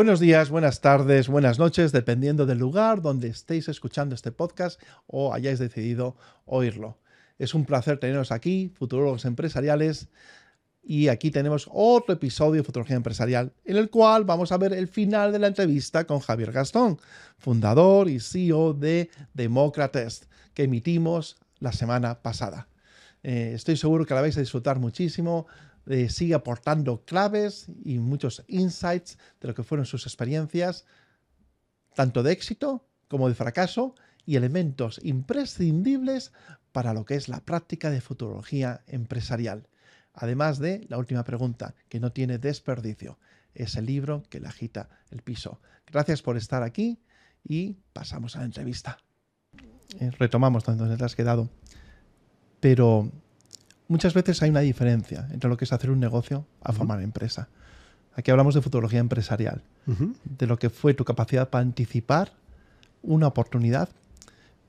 Buenos 0.00 0.18
días, 0.18 0.48
buenas 0.48 0.80
tardes, 0.80 1.28
buenas 1.28 1.58
noches, 1.58 1.92
dependiendo 1.92 2.46
del 2.46 2.56
lugar 2.56 3.02
donde 3.02 3.28
estéis 3.28 3.68
escuchando 3.68 4.14
este 4.14 4.32
podcast 4.32 4.80
o 5.06 5.34
hayáis 5.34 5.58
decidido 5.58 6.16
oírlo. 6.46 6.96
Es 7.36 7.52
un 7.52 7.66
placer 7.66 7.98
teneros 7.98 8.32
aquí, 8.32 8.72
futurólogos 8.74 9.26
empresariales, 9.26 10.08
y 10.82 11.08
aquí 11.08 11.30
tenemos 11.30 11.68
otro 11.70 12.14
episodio 12.14 12.62
de 12.62 12.64
Futurología 12.64 12.96
Empresarial, 12.96 13.52
en 13.66 13.76
el 13.76 13.90
cual 13.90 14.24
vamos 14.24 14.52
a 14.52 14.56
ver 14.56 14.72
el 14.72 14.88
final 14.88 15.32
de 15.32 15.38
la 15.38 15.48
entrevista 15.48 16.06
con 16.06 16.20
Javier 16.20 16.50
Gastón, 16.50 16.98
fundador 17.36 18.08
y 18.08 18.20
CEO 18.20 18.72
de 18.72 19.10
Democratest, 19.34 20.24
que 20.54 20.62
emitimos 20.62 21.36
la 21.58 21.72
semana 21.72 22.22
pasada. 22.22 22.68
Eh, 23.22 23.52
estoy 23.54 23.76
seguro 23.76 24.06
que 24.06 24.14
la 24.14 24.22
vais 24.22 24.38
a 24.38 24.40
disfrutar 24.40 24.78
muchísimo 24.78 25.46
eh, 25.86 26.08
sigue 26.08 26.34
aportando 26.34 27.04
claves 27.04 27.66
y 27.84 27.98
muchos 27.98 28.44
insights 28.46 29.18
de 29.40 29.48
lo 29.48 29.54
que 29.54 29.62
fueron 29.62 29.86
sus 29.86 30.06
experiencias, 30.06 30.84
tanto 31.94 32.22
de 32.22 32.32
éxito 32.32 32.86
como 33.08 33.28
de 33.28 33.34
fracaso, 33.34 33.94
y 34.26 34.36
elementos 34.36 35.00
imprescindibles 35.02 36.32
para 36.72 36.94
lo 36.94 37.04
que 37.04 37.16
es 37.16 37.28
la 37.28 37.40
práctica 37.40 37.90
de 37.90 38.00
futurología 38.00 38.82
empresarial. 38.86 39.68
Además 40.12 40.58
de 40.58 40.86
la 40.88 40.98
última 40.98 41.24
pregunta, 41.24 41.74
que 41.88 42.00
no 42.00 42.12
tiene 42.12 42.38
desperdicio, 42.38 43.18
es 43.54 43.76
el 43.76 43.86
libro 43.86 44.22
que 44.28 44.40
le 44.40 44.48
agita 44.48 44.88
el 45.10 45.22
piso. 45.22 45.60
Gracias 45.86 46.22
por 46.22 46.36
estar 46.36 46.62
aquí 46.62 47.00
y 47.42 47.78
pasamos 47.92 48.36
a 48.36 48.40
la 48.40 48.44
entrevista. 48.44 48.98
Eh, 49.98 50.10
retomamos 50.18 50.64
donde 50.64 50.96
te 50.96 51.04
has 51.04 51.16
quedado. 51.16 51.50
Pero 52.60 53.10
muchas 53.90 54.14
veces 54.14 54.40
hay 54.40 54.50
una 54.50 54.60
diferencia 54.60 55.26
entre 55.32 55.50
lo 55.50 55.56
que 55.56 55.64
es 55.64 55.72
hacer 55.72 55.90
un 55.90 55.98
negocio 55.98 56.46
a 56.62 56.72
formar 56.72 57.02
empresa. 57.02 57.48
Aquí 58.14 58.30
hablamos 58.30 58.54
de 58.54 58.62
futurología 58.62 59.00
empresarial, 59.00 59.62
de 60.24 60.46
lo 60.46 60.58
que 60.58 60.70
fue 60.70 60.94
tu 60.94 61.04
capacidad 61.04 61.50
para 61.50 61.62
anticipar 61.62 62.32
una 63.02 63.26
oportunidad, 63.26 63.88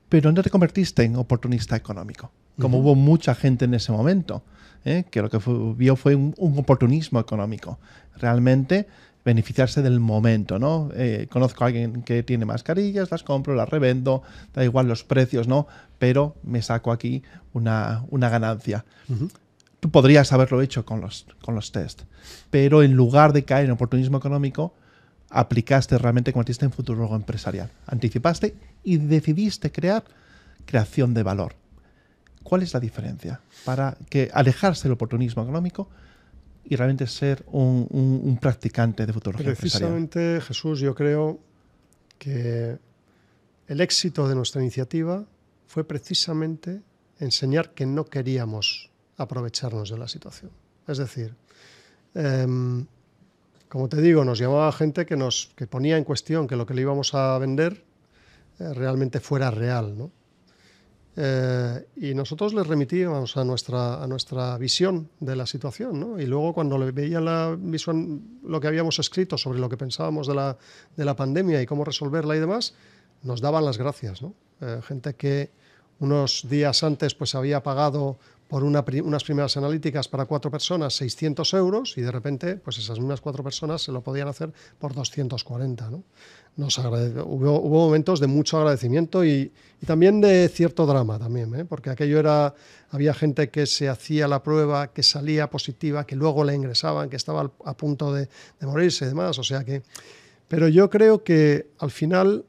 pero 0.10 0.32
no 0.32 0.42
te 0.42 0.50
convertiste 0.50 1.04
en 1.04 1.16
oportunista 1.18 1.76
económico, 1.76 2.32
como 2.60 2.80
hubo 2.80 2.96
mucha 2.96 3.36
gente 3.36 3.66
en 3.66 3.76
ese 3.76 3.92
momento, 3.92 4.44
¿eh? 4.86 5.06
que 5.12 5.22
lo 5.22 5.30
que 5.30 5.40
vio 5.76 5.96
fue 5.96 6.16
un, 6.16 6.34
oportunismo 6.40 7.20
económico. 7.20 7.78
Realmente 8.18 8.88
beneficiarse 9.24 9.82
del 9.82 10.00
momento, 10.00 10.60
¿no? 10.60 10.90
Eh, 10.96 11.28
conozco 11.30 11.64
a 11.64 11.68
alguien 11.68 12.02
que 12.04 12.24
tiene 12.24 12.46
mascarillas, 12.46 13.12
las 13.12 13.24
compro, 13.24 13.56
las 13.56 13.70
revendo, 13.70 14.24
da 14.54 14.64
igual 14.64 14.88
los 14.88 15.04
precios, 15.04 15.48
¿no? 15.48 15.68
Pero 16.00 16.36
me 16.44 16.62
saco 16.62 16.92
aquí 16.92 17.24
una, 17.54 18.04
ganancia. 18.12 18.86
Tú 19.80 19.90
podrías 19.90 20.32
haberlo 20.32 20.62
hecho 20.62 20.86
con 20.86 21.02
los, 21.02 21.26
con 21.42 21.56
los 21.56 21.72
test, 21.72 22.04
pero 22.50 22.84
en 22.84 22.94
lugar 22.94 23.34
de 23.34 23.44
caer 23.44 23.66
en 23.66 23.72
oportunismo 23.72 24.18
económico, 24.18 24.74
aplicaste 25.30 25.98
realmente, 25.98 26.34
convertiste 26.34 26.66
en 26.66 26.72
futuro 26.72 27.16
empresarial. 27.16 27.70
Anticipaste 27.88 28.56
y 28.84 28.98
decidiste 28.98 29.72
crear 29.72 30.04
creación 30.66 31.14
de 31.14 31.24
valor. 31.24 31.56
¿Cuál 32.44 32.64
es 32.64 32.74
la 32.74 32.80
diferencia 32.80 33.40
para 33.66 33.98
que 34.10 34.30
alejarse 34.34 34.84
del 34.84 34.94
oportunismo 34.94 35.44
económico 35.44 35.90
y 36.72 36.78
realmente 36.78 37.06
ser 37.06 37.44
un, 37.48 38.38
practicante 38.40 39.06
de 39.06 39.12
futurología 39.12 39.54
Precisamente, 39.54 40.40
Jesús, 40.40 40.80
yo 40.80 40.96
creo 40.96 41.38
que 42.18 42.78
el 43.68 43.82
éxito 43.82 44.26
de 44.26 44.36
nuestra 44.36 44.62
iniciativa 44.62 45.26
fue 45.68 45.84
precisamente 45.84 46.82
enseñar 47.20 47.72
que 47.72 47.86
no 47.86 48.06
queríamos 48.06 48.90
aprovecharnos 49.18 49.90
de 49.90 49.98
la 49.98 50.08
situación. 50.08 50.50
Es 50.88 50.98
decir, 50.98 51.36
em, 52.16 52.86
como 53.68 53.90
te 53.90 54.02
digo, 54.02 54.24
nos 54.24 54.40
llamaba 54.40 54.72
gente 54.72 55.06
que 55.06 55.18
nos 55.18 55.52
que 55.58 55.68
ponía 55.68 55.98
en 55.98 56.06
cuestión 56.06 56.48
que 56.48 56.56
lo 56.56 56.66
que 56.66 56.74
le 56.74 56.84
íbamos 56.84 57.14
a 57.14 57.38
vender 57.38 57.84
eh, 58.60 58.74
realmente 58.74 59.20
fuera 59.20 59.52
real, 59.52 59.98
¿no? 59.98 60.10
Eh, 61.18 61.86
y 61.98 62.14
nosotros 62.14 62.54
les 62.54 62.66
remitíamos 62.66 63.36
a 63.36 63.44
nuestra, 63.44 64.02
a 64.02 64.08
nuestra 64.08 64.58
visión 64.58 65.10
de 65.20 65.36
la 65.36 65.46
situación. 65.46 66.00
¿no? 66.00 66.20
Y 66.20 66.26
luego 66.26 66.54
cuando 66.54 66.78
le 66.78 66.92
veían 66.92 67.26
la 67.26 67.56
visión, 67.60 68.40
lo 68.44 68.60
que 68.60 68.68
habíamos 68.68 69.00
escrito 69.00 69.38
sobre 69.38 69.60
lo 69.60 69.70
que 69.70 69.78
pensábamos 69.78 70.28
de 70.28 70.36
la, 70.36 70.58
de 70.96 71.06
la 71.06 71.16
pandemia 71.16 71.62
y 71.62 71.66
cómo 71.66 71.84
resolverla 71.84 72.36
y 72.36 72.40
demás, 72.40 72.74
nos 73.24 73.42
daban 73.42 73.66
las 73.66 73.78
gracias. 73.78 74.22
¿no? 74.22 74.34
Eh, 74.62 74.82
gente 74.84 75.16
que 75.16 75.52
unos 76.00 76.48
días 76.50 76.84
antes 76.84 77.14
pues 77.14 77.36
había 77.36 77.62
pagado 77.62 78.18
por 78.52 78.66
una, 78.66 78.84
unas 79.06 79.24
primeras 79.24 79.56
analíticas 79.56 80.10
para 80.10 80.26
cuatro 80.26 80.52
personas 80.52 80.94
600 80.96 81.54
euros 81.54 81.98
y 81.98 82.02
de 82.02 82.12
repente 82.12 82.58
pues 82.58 82.78
esas 82.80 83.00
mismas 83.00 83.22
cuatro 83.22 83.46
personas 83.46 83.82
se 83.82 83.94
lo 83.94 84.02
podían 84.02 84.28
hacer 84.28 84.52
por 84.78 84.94
240. 84.94 85.90
¿no? 85.90 86.04
Nos 86.58 86.78
hubo, 86.78 87.62
hubo, 87.62 87.86
momentos 87.86 88.20
de 88.20 88.28
mucho 88.28 88.58
agradecimiento 88.58 89.24
y, 89.24 89.54
también 89.86 90.20
de 90.20 90.50
cierto 90.50 90.86
drama 90.86 91.18
también, 91.18 91.56
¿eh? 91.56 91.64
porque 91.64 91.92
aquello 91.92 92.20
era, 92.20 92.54
había 92.90 93.14
gente 93.14 93.50
que 93.50 93.66
se 93.66 93.88
hacía 93.88 94.28
la 94.28 94.44
prueba, 94.44 94.92
que 94.92 95.02
salía 95.02 95.50
positiva, 95.50 96.06
que 96.06 96.18
luego 96.18 96.44
le 96.44 96.54
ingresaban, 96.54 97.10
que 97.10 97.16
estaba 97.16 97.50
a 97.64 97.78
punto 97.78 98.14
de, 98.14 98.28
de 98.60 98.68
morirse 98.68 99.06
y 99.06 99.08
demás, 99.08 99.40
o 99.40 99.44
sea 99.46 99.64
que... 99.64 99.82
Pero 100.50 100.68
yo 100.68 100.90
creo 100.90 101.24
que 101.24 101.68
al 101.80 101.92
final 101.92 102.44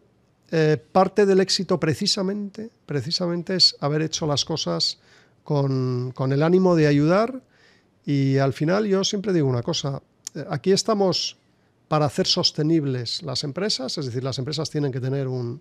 eh, 0.51 0.79
parte 0.91 1.27
del 1.27 1.39
éxito 1.39 1.79
precisamente, 1.79 2.71
precisamente 2.87 3.55
es 3.55 3.77
haber 3.79 4.03
hecho 4.03 4.27
las 4.27 4.45
cosas 4.45 4.99
con, 5.45 6.13
el 6.33 6.43
ánimo 6.43 6.77
de 6.77 6.87
ayudar 6.87 7.43
y 8.05 8.39
al 8.39 8.53
final 8.53 8.87
yo 8.87 9.05
siempre 9.05 9.33
digo 9.33 9.49
una 9.49 9.63
cosa, 9.63 10.03
eh, 10.35 10.45
aquí 10.51 10.73
estamos 10.73 11.37
para 11.89 12.07
hacer 12.07 12.27
sostenibles 12.27 13.23
las 13.23 13.45
empresas, 13.45 13.99
es 13.99 14.07
decir, 14.07 14.25
las 14.25 14.39
empresas 14.39 14.71
tienen 14.71 14.93
que 14.93 15.01
tener 15.01 15.29
un, 15.29 15.61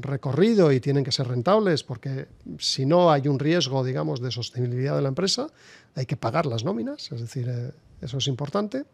recorrido 0.00 0.72
y 0.72 0.80
tienen 0.80 1.04
que 1.04 1.12
ser 1.12 1.26
rentables, 1.26 1.82
porque 1.82 2.28
si 2.58 2.86
no 2.86 3.10
hay 3.10 3.26
un 3.28 3.38
riesgo, 3.38 3.84
digamos, 3.84 4.20
de 4.20 4.30
sostenibilidad 4.30 4.94
de 4.94 5.02
la 5.02 5.08
empresa, 5.08 5.48
hay 5.96 6.06
que 6.06 6.16
pagar 6.16 6.46
las 6.46 6.64
nóminas, 6.64 7.10
es 7.10 7.20
decir, 7.20 7.48
eh, 7.48 7.72
eso 8.00 8.18
es 8.18 8.26
importante. 8.28 8.84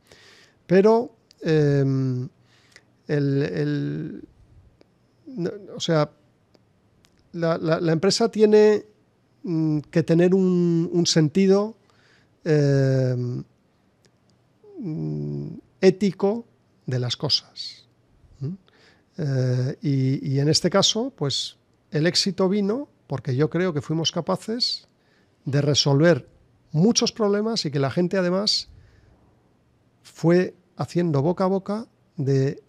Pero 0.66 1.14
em, 1.42 2.28
o 5.75 5.80
sea, 5.80 6.10
la 7.32 7.92
empresa 7.92 8.30
tiene 8.30 8.89
que 9.42 10.02
tener 10.02 10.34
un, 10.34 11.04
sentido 11.06 11.76
eh, 12.44 13.42
mm, 14.78 15.48
ético 15.80 16.46
de 16.86 16.98
las 16.98 17.16
cosas. 17.16 17.86
Eh, 19.18 19.76
y, 19.82 20.38
en 20.38 20.48
este 20.48 20.70
caso, 20.70 21.12
pues 21.14 21.56
el 21.90 22.06
éxito 22.06 22.48
vino 22.48 22.88
porque 23.06 23.34
yo 23.34 23.50
creo 23.50 23.74
que 23.74 23.82
fuimos 23.82 24.12
capaces 24.12 24.88
de 25.44 25.60
resolver 25.60 26.28
muchos 26.72 27.12
problemas 27.12 27.64
y 27.66 27.70
que 27.70 27.80
la 27.80 27.90
gente 27.90 28.16
además 28.16 28.68
fue 30.02 30.54
haciendo 30.76 31.20
boca 31.20 31.44
a 31.44 31.48
boca 31.48 31.86
de 32.16 32.62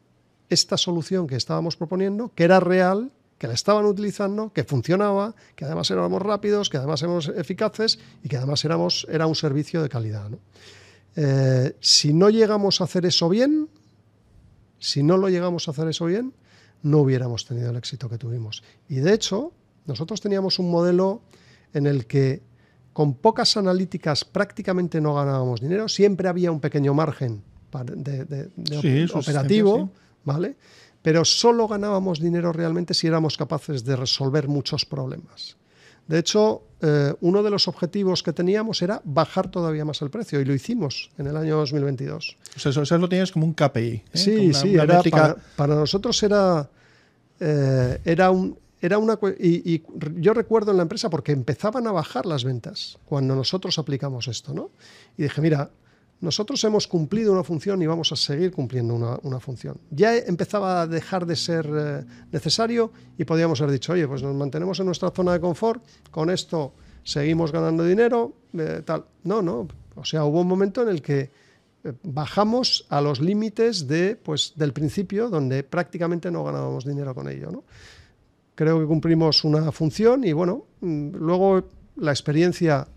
esta 0.49 0.77
solución 0.77 1.27
que 1.27 1.35
estábamos 1.35 1.77
proponiendo, 1.77 2.33
que 2.33 2.43
era 2.43 2.59
real 2.59 3.11
que 3.41 3.47
la 3.47 3.56
estaban 3.56 3.85
utilizando, 3.85 4.53
que 4.53 4.63
funcionaba, 4.63 5.34
que 5.56 5.66
además 5.66 5.90
éramos 5.90 6.22
rápidos, 6.22 6.69
que 6.69 6.78
además 6.78 7.02
éramos 7.02 7.28
eficaces 7.29 7.97
y 8.24 8.29
que 8.29 8.38
además 8.38 8.63
éramos, 8.66 9.07
era 9.09 9.25
un 9.25 9.34
servicio 9.34 9.81
de 9.81 9.90
calidad. 9.90 10.29
Eh, 11.16 11.75
si 11.79 12.13
no 12.13 12.29
llegamos 12.29 12.81
a 12.81 12.84
hacer 12.84 13.03
eso 13.07 13.29
bien, 13.29 13.68
si 14.78 15.02
no 15.02 15.18
lo 15.18 15.28
llegamos 15.28 15.68
a 15.68 15.72
hacer 15.72 15.88
eso 15.88 16.06
bien, 16.06 16.35
no 16.84 17.00
hubiéramos 17.00 17.47
tenido 17.47 17.72
el 17.72 17.78
éxito 17.78 18.08
que 18.09 18.20
tuvimos. 18.20 18.61
Y 18.88 18.97
de 18.97 19.11
hecho, 19.11 19.53
nosotros 19.87 20.22
teníamos 20.22 20.59
un 20.59 20.70
modelo 20.70 21.23
en 21.73 21.87
el 21.87 22.05
que 22.05 22.44
con 22.94 23.16
pocas 23.16 23.58
analíticas 23.58 24.23
prácticamente 24.23 25.02
no 25.02 25.16
ganábamos 25.16 25.61
dinero, 25.61 25.90
siempre 25.90 26.29
había 26.29 26.52
un 26.52 26.59
pequeño 26.59 26.94
margen 26.94 27.41
de, 27.96 28.52
operativo, 29.16 29.90
¿vale? 30.26 30.58
Pero 31.01 31.25
solo 31.25 31.67
ganábamos 31.67 32.19
dinero 32.19 32.53
realmente 32.53 32.93
si 32.93 33.07
éramos 33.07 33.37
capaces 33.37 33.83
de 33.83 33.95
resolver 33.95 34.47
muchos 34.47 34.85
problemas. 34.85 35.57
De 36.07 36.19
hecho, 36.19 36.63
eh, 36.81 37.13
uno 37.21 37.43
de 37.43 37.49
los 37.49 37.67
objetivos 37.67 38.23
que 38.23 38.33
teníamos 38.33 38.81
era 38.81 39.01
bajar 39.05 39.49
todavía 39.49 39.85
más 39.85 40.01
el 40.01 40.09
precio 40.09 40.41
y 40.41 40.45
lo 40.45 40.53
hicimos 40.53 41.09
en 41.17 41.27
el 41.27 41.37
año 41.37 41.57
2022. 41.57 42.37
O 42.55 42.59
sea, 42.59 42.71
eso, 42.71 42.97
lo 42.97 43.07
tenías 43.07 43.31
como 43.31 43.45
un 43.45 43.53
KPI. 43.53 43.79
¿eh? 43.79 44.03
Sí, 44.13 44.53
sí, 44.53 44.75
para, 45.55 45.75
nosotros 45.75 46.21
era, 46.23 46.69
eh, 47.39 47.99
era, 48.03 48.31
un, 48.31 48.57
era 48.81 48.97
una... 48.97 49.17
Y, 49.39 49.73
y, 49.73 49.83
yo 50.17 50.33
recuerdo 50.33 50.71
en 50.71 50.77
la 50.77 50.83
empresa 50.83 51.09
porque 51.09 51.31
empezaban 51.31 51.87
a 51.87 51.91
bajar 51.91 52.25
las 52.25 52.43
ventas 52.43 52.97
cuando 53.05 53.35
nosotros 53.35 53.79
aplicamos 53.79 54.27
esto, 54.27 54.53
¿no? 54.53 54.71
Y 55.17 55.23
dije, 55.23 55.39
mira, 55.39 55.69
nosotros 56.22 56.64
hemos 56.64 56.88
cumplido 56.88 57.34
una 57.34 57.44
función 57.44 57.82
y 57.82 57.88
vamos 57.88 58.12
a 58.12 58.16
seguir 58.16 58.52
cumpliendo 58.52 58.94
una, 58.96 59.40
función. 59.40 59.78
Ya 59.90 60.16
empezaba 60.16 60.84
a 60.84 60.88
dejar 60.88 61.26
de 61.26 61.35
ser 61.35 61.68
eh, 61.73 62.06
necesario 62.32 62.91
y 63.18 63.26
podíamos 63.26 63.59
haber 63.62 63.73
dicho, 63.73 63.94
oye, 63.94 64.08
pues 64.08 64.22
nos 64.22 64.35
mantenemos 64.35 64.79
en 64.79 64.85
nuestra 64.85 65.09
zona 65.09 65.34
de 65.34 65.40
confort, 65.40 65.84
con 66.12 66.29
esto 66.29 66.73
seguimos 67.03 67.52
ganando 67.52 67.84
dinero, 67.84 68.34
eh, 68.53 68.84
tal. 68.85 69.06
No, 69.23 69.41
no. 69.41 69.68
O 69.96 70.06
sea, 70.06 70.23
hubo 70.26 70.41
un 70.41 70.47
momento 70.47 70.84
en 70.84 70.90
el 70.90 71.02
que 71.02 71.32
eh, 71.84 71.94
bajamos 72.03 72.85
a 72.90 73.02
los 73.02 73.20
límites 73.20 73.88
de, 73.88 74.16
pues, 74.16 74.53
del 74.56 74.73
principio, 74.73 75.29
donde 75.29 75.64
prácticamente 75.64 76.29
no 76.29 76.44
ganábamos 76.44 76.85
dinero 76.85 77.16
con 77.16 77.28
ello. 77.29 77.64
Creo 78.53 78.79
que 78.79 78.85
cumplimos 78.85 79.44
una 79.44 79.72
función 79.72 80.23
y 80.23 80.34
bueno, 80.34 80.66
mm, 80.82 81.16
luego 81.16 81.64
la 81.96 82.12
experiencia 82.12 82.88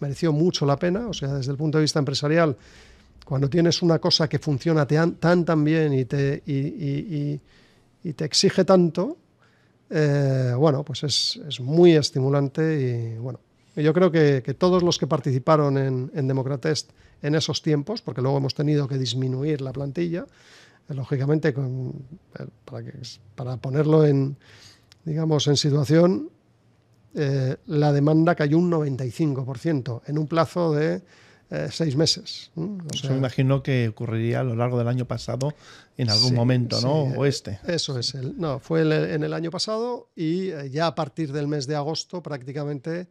mereció 0.00 0.32
mucho 0.32 0.66
la 0.66 0.76
pena, 0.76 1.08
o 1.08 1.12
sea, 1.12 1.34
desde 1.34 1.52
el 1.52 1.58
punto 1.58 1.78
de 1.78 1.82
vista 1.82 1.98
empresarial, 1.98 2.56
cuando 3.24 3.48
tienes 3.48 3.82
una 3.82 3.98
cosa 3.98 4.28
que 4.28 4.38
funciona 4.38 4.86
tan, 4.86 5.44
tan 5.44 5.64
bien 5.64 5.94
y 5.94 6.04
te, 6.04 6.42
y, 6.46 7.40
te 8.12 8.24
exige 8.24 8.64
tanto, 8.64 9.16
eh, 9.88 10.52
bueno, 10.56 10.84
pues 10.84 11.04
es, 11.04 11.60
muy 11.60 11.92
estimulante 11.92 13.14
y 13.14 13.18
bueno, 13.18 13.40
yo 13.76 13.92
creo 13.94 14.10
que, 14.10 14.42
todos 14.58 14.82
los 14.82 14.98
que 14.98 15.06
participaron 15.06 15.78
en, 15.78 16.10
en, 16.14 16.28
Democratest 16.28 16.90
en 17.22 17.34
esos 17.34 17.62
tiempos, 17.62 18.02
porque 18.02 18.20
luego 18.20 18.36
hemos 18.36 18.54
tenido 18.54 18.86
que 18.86 18.98
disminuir 18.98 19.62
la 19.62 19.72
plantilla, 19.72 20.26
eh, 20.88 20.94
lógicamente 20.94 21.48
eh, 21.48 22.46
para, 22.64 22.84
para 23.34 23.56
ponerlo 23.56 24.04
en, 24.04 24.36
digamos, 25.04 25.46
en 25.46 25.56
situación, 25.56 26.28
eh, 27.14 27.56
la 27.66 27.92
demanda 27.92 28.34
cayó 28.34 28.58
un 28.58 28.70
95% 28.70 30.02
en 30.06 30.18
un 30.18 30.26
plazo 30.26 30.72
de 30.72 31.02
eh, 31.50 31.68
seis 31.70 31.94
meses. 31.96 32.50
Yo 32.56 33.10
me 33.10 33.16
imagino 33.16 33.62
que 33.62 33.88
ocurriría 33.88 34.40
a 34.40 34.44
lo 34.44 34.56
largo 34.56 34.78
del 34.78 34.88
año 34.88 35.04
pasado 35.04 35.54
en 35.96 36.10
algún 36.10 36.34
momento, 36.34 36.80
¿no? 36.80 37.02
o 37.02 37.24
este. 37.24 37.60
Eso 37.66 37.98
es. 37.98 38.14
El, 38.14 38.38
no, 38.38 38.58
fue 38.58 38.82
en 38.82 39.22
el 39.22 39.32
año 39.32 39.50
pasado 39.50 40.08
y 40.16 40.50
eh, 40.50 40.70
ya 40.70 40.88
a 40.88 40.94
partir 40.94 41.32
del 41.32 41.46
mes 41.46 41.66
de 41.66 41.76
agosto 41.76 42.22
prácticamente 42.22 43.08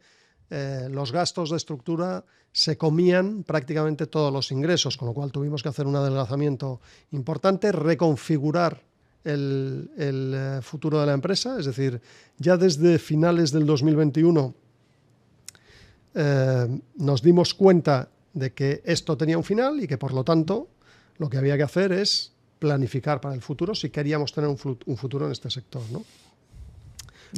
los 0.90 1.10
gastos 1.10 1.50
de 1.50 1.56
estructura 1.56 2.24
se 2.52 2.78
comían 2.78 3.42
prácticamente 3.42 4.06
todos 4.06 4.32
los 4.32 4.52
ingresos, 4.52 4.96
con 4.96 5.08
lo 5.08 5.14
cual 5.14 5.32
tuvimos 5.32 5.64
que 5.64 5.68
hacer 5.68 5.84
un 5.84 5.96
adelgazamiento 5.96 6.80
importante, 7.10 7.72
reconfigurar 7.72 8.84
el, 9.24 9.90
eh, 9.98 10.60
futuro 10.62 11.00
de 11.00 11.06
la 11.06 11.14
empresa, 11.14 11.58
es 11.58 11.66
decir, 11.66 12.00
ya 12.38 12.56
desde 12.56 12.98
finales 12.98 13.50
del 13.50 13.66
2021 13.66 14.54
eh, 16.14 16.80
nos 16.96 17.22
dimos 17.22 17.54
cuenta 17.54 18.08
de 18.32 18.52
que 18.52 18.82
esto 18.84 19.16
tenía 19.16 19.38
un 19.38 19.44
final 19.44 19.82
y 19.82 19.86
que 19.86 19.98
por 19.98 20.12
lo 20.12 20.24
tanto 20.24 20.68
lo 21.18 21.28
que 21.30 21.38
había 21.38 21.56
que 21.56 21.62
hacer 21.62 21.92
es 21.92 22.32
planificar 22.58 23.20
para 23.20 23.34
el 23.34 23.42
futuro 23.42 23.74
si 23.74 23.90
queríamos 23.90 24.32
tener 24.32 24.48
un, 24.48 24.96
futuro 24.96 25.26
en 25.26 25.32
este 25.32 25.50
sector. 25.50 25.82
¿no? 25.90 26.04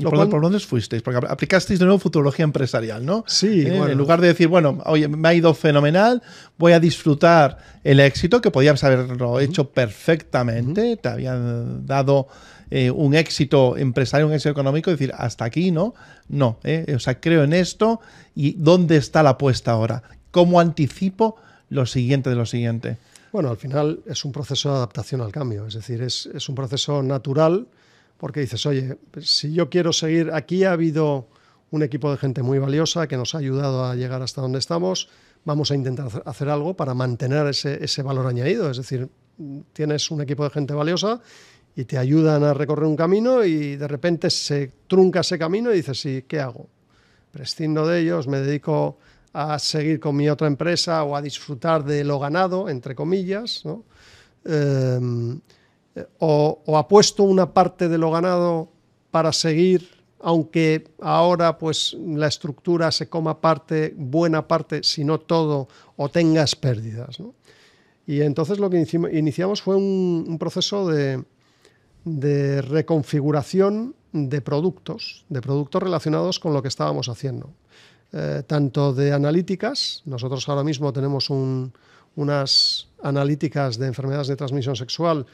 Por, 0.02 0.42
dónde 0.42 0.60
fuisteis? 0.60 1.02
Porque 1.02 1.26
aplicasteis 1.26 1.78
de 1.78 1.84
nuevo 1.84 1.98
futurología 1.98 2.44
empresarial, 2.44 3.04
¿no? 3.04 3.24
Sí. 3.26 3.62
Eh, 3.66 3.76
en 3.76 3.98
lugar 3.98 4.20
de 4.20 4.28
decir, 4.28 4.48
bueno, 4.48 4.78
oye, 4.86 5.08
me 5.08 5.28
ha 5.28 5.34
ido 5.34 5.54
fenomenal, 5.54 6.22
voy 6.58 6.72
a 6.72 6.80
disfrutar 6.80 7.58
el 7.84 8.00
éxito, 8.00 8.40
que 8.40 8.50
podías 8.50 8.82
haberlo 8.84 9.40
hecho 9.40 9.70
perfectamente, 9.70 10.96
te 10.96 11.08
habían 11.08 11.86
dado 11.86 12.28
eh, 12.70 12.90
un 12.90 13.14
éxito 13.14 13.76
empresarial, 13.76 14.28
un 14.28 14.34
éxito 14.34 14.50
económico, 14.50 14.90
decir, 14.90 15.12
hasta 15.16 15.44
aquí, 15.44 15.70
¿no? 15.70 15.94
No, 16.28 16.58
eh, 16.64 16.92
o 16.96 16.98
sea, 16.98 17.20
creo 17.20 17.44
en 17.44 17.52
esto 17.52 18.00
y 18.34 18.54
¿dónde 18.58 18.96
está 18.96 19.22
la 19.22 19.30
apuesta 19.30 19.72
ahora? 19.72 20.02
¿Cómo 20.30 20.60
anticipo 20.60 21.36
lo 21.70 21.86
siguiente 21.86 22.30
de 22.30 22.36
lo 22.36 22.46
siguiente? 22.46 22.98
Bueno, 23.32 23.50
al 23.50 23.56
final 23.56 24.00
es 24.06 24.24
un 24.24 24.32
proceso 24.32 24.70
de 24.70 24.76
adaptación 24.76 25.20
al 25.20 25.30
cambio, 25.30 25.66
es 25.66 25.74
decir, 25.74 26.02
es, 26.02 26.26
es 26.34 26.48
un 26.48 26.54
proceso 26.54 27.02
natural 27.02 27.66
porque 28.18 28.40
dices, 28.40 28.64
oye, 28.66 28.96
si 29.20 29.52
yo 29.52 29.68
quiero 29.68 29.92
seguir, 29.92 30.30
aquí 30.32 30.64
ha 30.64 30.72
habido 30.72 31.28
un 31.70 31.82
equipo 31.82 32.10
de 32.10 32.16
gente 32.16 32.42
muy 32.42 32.58
valiosa 32.58 33.06
que 33.06 33.16
nos 33.16 33.34
ha 33.34 33.38
ayudado 33.38 33.84
a 33.84 33.94
llegar 33.94 34.22
hasta 34.22 34.40
donde 34.40 34.58
estamos, 34.58 35.08
vamos 35.44 35.70
a 35.70 35.74
intentar 35.74 36.22
hacer 36.24 36.48
algo 36.48 36.74
para 36.74 36.94
mantener 36.94 37.46
ese, 37.46 38.02
valor 38.02 38.26
añadido, 38.26 38.70
es 38.70 38.78
decir, 38.78 39.08
tienes 39.72 40.10
un 40.10 40.20
equipo 40.20 40.44
de 40.44 40.50
gente 40.50 40.74
valiosa 40.74 41.20
y 41.74 41.84
te 41.84 41.98
ayudan 41.98 42.42
a 42.42 42.54
recorrer 42.54 42.86
un 42.86 42.96
camino 42.96 43.44
y 43.44 43.76
de 43.76 43.86
repente 43.86 44.30
se 44.30 44.72
trunca 44.86 45.20
ese 45.20 45.38
camino 45.38 45.72
y 45.72 45.76
dices, 45.76 46.00
sí, 46.00 46.24
¿qué 46.26 46.40
hago? 46.40 46.68
Prescindo 47.30 47.86
de 47.86 48.00
ellos, 48.00 48.26
me 48.26 48.40
dedico 48.40 48.98
a 49.34 49.58
seguir 49.58 50.00
con 50.00 50.16
mi 50.16 50.30
otra 50.30 50.46
empresa 50.46 51.04
o 51.04 51.14
a 51.14 51.20
disfrutar 51.20 51.84
de 51.84 52.02
lo 52.02 52.18
ganado, 52.18 52.70
entre 52.70 52.94
comillas, 52.94 53.62
¿no? 53.66 53.84
Em, 54.44 55.40
o, 56.18 56.76
ha 56.76 56.88
puesto 56.88 57.22
una 57.22 57.52
parte 57.52 57.88
de 57.88 57.98
lo 57.98 58.10
ganado 58.10 58.68
para 59.10 59.32
seguir, 59.32 59.88
aunque 60.20 60.88
ahora 61.00 61.58
pues 61.58 61.96
la 61.98 62.26
estructura 62.26 62.90
se 62.90 63.08
coma 63.08 63.40
parte, 63.40 63.94
buena 63.96 64.46
parte, 64.46 64.82
si 64.82 65.04
no 65.04 65.20
todo, 65.20 65.68
o 65.96 66.08
tengas 66.08 66.54
pérdidas. 66.56 67.18
Y 68.06 68.20
entonces 68.20 68.58
lo 68.58 68.70
que 68.70 68.86
iniciamos 69.12 69.62
fue 69.62 69.76
un, 69.76 70.36
proceso 70.38 70.88
de, 70.88 71.24
reconfiguración 72.62 73.94
de 74.12 74.40
productos, 74.40 75.24
de 75.28 75.40
productos 75.40 75.82
relacionados 75.82 76.38
con 76.38 76.52
lo 76.52 76.62
que 76.62 76.68
estábamos 76.68 77.08
haciendo. 77.08 77.50
Eh, 78.12 78.44
tanto 78.46 78.94
de 78.94 79.12
analíticas, 79.12 80.02
nosotros 80.04 80.48
ahora 80.48 80.62
mismo 80.62 80.92
tenemos 80.92 81.28
unas 82.14 82.88
analíticas 83.02 83.76
de 83.78 83.88
enfermedades 83.88 84.28
de 84.28 84.36
transmisión 84.36 84.76
sexual 84.76 85.26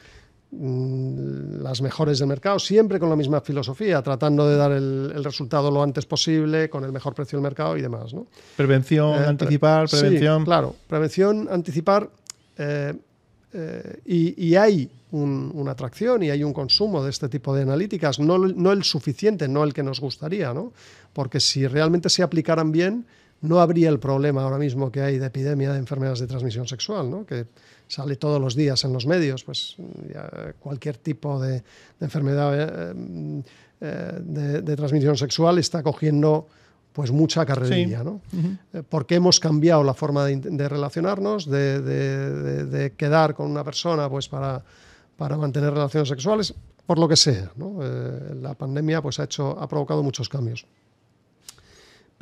las 0.59 1.81
mejores 1.81 2.19
del 2.19 2.27
mercado, 2.27 2.59
siempre 2.59 2.99
con 2.99 3.09
la 3.09 3.15
misma 3.15 3.41
filosofía, 3.41 4.01
tratando 4.01 4.47
de 4.47 4.55
dar 4.55 4.71
el, 4.71 5.23
resultado 5.23 5.71
lo 5.71 5.81
antes 5.81 6.05
posible, 6.05 6.69
con 6.69 6.83
el 6.83 6.91
mejor 6.91 7.13
precio 7.13 7.37
del 7.37 7.43
mercado 7.43 7.77
y 7.77 7.81
demás. 7.81 8.13
¿no? 8.13 8.27
Prevención, 8.55 9.21
eh, 9.21 9.25
anticipar, 9.25 9.89
prevención. 9.89 10.45
claro, 10.45 10.75
prevención, 10.87 11.47
anticipar. 11.49 12.09
Eh, 12.57 12.93
eh, 13.53 14.01
y, 14.05 14.55
hay 14.55 14.89
una 15.11 15.71
atracción 15.71 16.23
y 16.23 16.31
hay 16.31 16.43
un 16.43 16.53
consumo 16.53 17.03
de 17.03 17.11
este 17.11 17.29
tipo 17.29 17.55
de 17.55 17.61
analíticas, 17.61 18.19
no, 18.19 18.39
no 18.39 18.71
el 18.71 18.83
suficiente, 18.83 19.47
no 19.47 19.63
el 19.63 19.73
que 19.73 19.83
nos 19.83 19.99
gustaría, 19.99 20.53
¿no? 20.53 20.73
porque 21.13 21.39
si 21.39 21.67
realmente 21.67 22.09
se 22.09 22.23
aplicaran 22.23 22.71
bien, 22.71 23.05
no 23.43 23.59
habría 23.59 23.89
el 23.89 23.99
problema 23.99 24.43
ahora 24.43 24.57
mismo 24.57 24.89
que 24.89 25.01
hay 25.01 25.19
de 25.19 25.27
epidemia 25.27 25.73
de 25.73 25.77
enfermedades 25.77 26.19
de 26.19 26.27
transmisión 26.27 26.65
sexual, 26.65 27.09
¿no? 27.09 27.25
que 27.25 27.45
sale 27.87 28.15
todos 28.15 28.39
los 28.39 28.55
días 28.55 28.83
en 28.85 28.93
los 28.93 29.05
medios, 29.05 29.43
pues 29.43 29.75
cualquier 30.59 30.97
tipo 30.97 31.39
de, 31.41 31.61
enfermedad 31.99 32.53
eh, 32.55 33.43
eh, 33.81 34.61
de, 34.63 34.75
transmisión 34.75 35.17
sexual 35.17 35.59
está 35.59 35.83
cogiendo 35.83 36.47
pues 36.93 37.11
mucha 37.11 37.45
carrerilla, 37.45 38.03
¿no? 38.03 38.21
Eh, 38.71 38.83
porque 38.87 39.15
hemos 39.15 39.39
cambiado 39.39 39.83
la 39.83 39.93
forma 39.93 40.25
de, 40.25 40.69
relacionarnos, 40.69 41.49
de, 41.49 42.93
quedar 42.95 43.33
con 43.33 43.49
una 43.49 43.63
persona 43.63 44.07
pues 44.09 44.29
para, 44.29 44.63
para 45.17 45.35
mantener 45.35 45.73
relaciones 45.73 46.07
sexuales, 46.07 46.53
por 46.85 46.97
lo 46.97 47.09
que 47.09 47.17
sea. 47.17 47.51
la 48.41 48.53
pandemia 48.53 49.01
pues 49.01 49.19
ha, 49.19 49.25
hecho, 49.25 49.59
ha 49.59 49.67
provocado 49.67 50.01
muchos 50.01 50.29
cambios. 50.29 50.65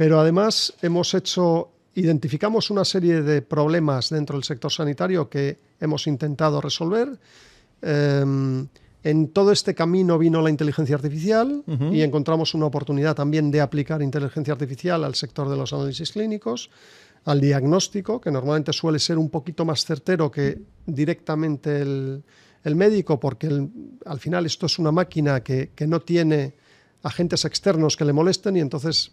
Pero 0.02 0.20
además 0.20 0.74
hemos 0.82 1.14
hecho 1.14 1.70
identificamos 1.94 2.72
una 2.72 2.84
serie 2.84 3.22
de 3.22 3.44
problemas 3.44 4.10
dentro 4.10 4.36
del 4.36 4.44
sector 4.44 4.72
sanitario 4.72 5.30
que 5.30 5.60
hemos 5.80 6.08
intentado 6.08 6.60
resolver. 6.60 7.20
Em, 7.84 8.68
en 9.04 9.28
todo 9.28 9.52
este 9.52 9.76
camino 9.76 10.18
vino 10.18 10.42
la 10.42 10.50
inteligencia 10.50 10.96
artificial 10.96 11.64
y 11.92 12.02
encontramos 12.02 12.56
una 12.56 12.66
oportunidad 12.66 13.14
también 13.16 13.52
de 13.52 13.62
aplicar 13.62 14.02
inteligencia 14.02 14.54
artificial 14.54 15.04
al 15.04 15.14
sector 15.14 15.48
de 15.48 15.58
los 15.58 15.72
análisis 15.72 16.14
clínicos, 16.14 16.72
al 17.26 17.40
diagnóstico, 17.40 18.20
que 18.20 18.32
normalmente 18.32 18.74
suele 18.74 18.98
ser 18.98 19.20
un 19.20 19.30
poquito 19.30 19.66
más 19.66 19.86
certero 19.86 20.32
que 20.32 20.64
directamente 20.84 21.80
el, 21.80 22.24
médico, 22.76 23.20
porque 23.20 23.68
al 24.08 24.20
final 24.20 24.48
esto 24.48 24.66
es 24.66 24.80
una 24.80 24.92
máquina 24.92 25.44
que, 25.44 25.70
que 25.76 25.86
no 25.86 26.00
tiene 26.00 26.56
agentes 27.04 27.46
externos 27.46 27.96
que 27.96 28.06
le 28.06 28.14
molesten 28.14 28.58
y 28.58 28.62
entonces 28.62 29.12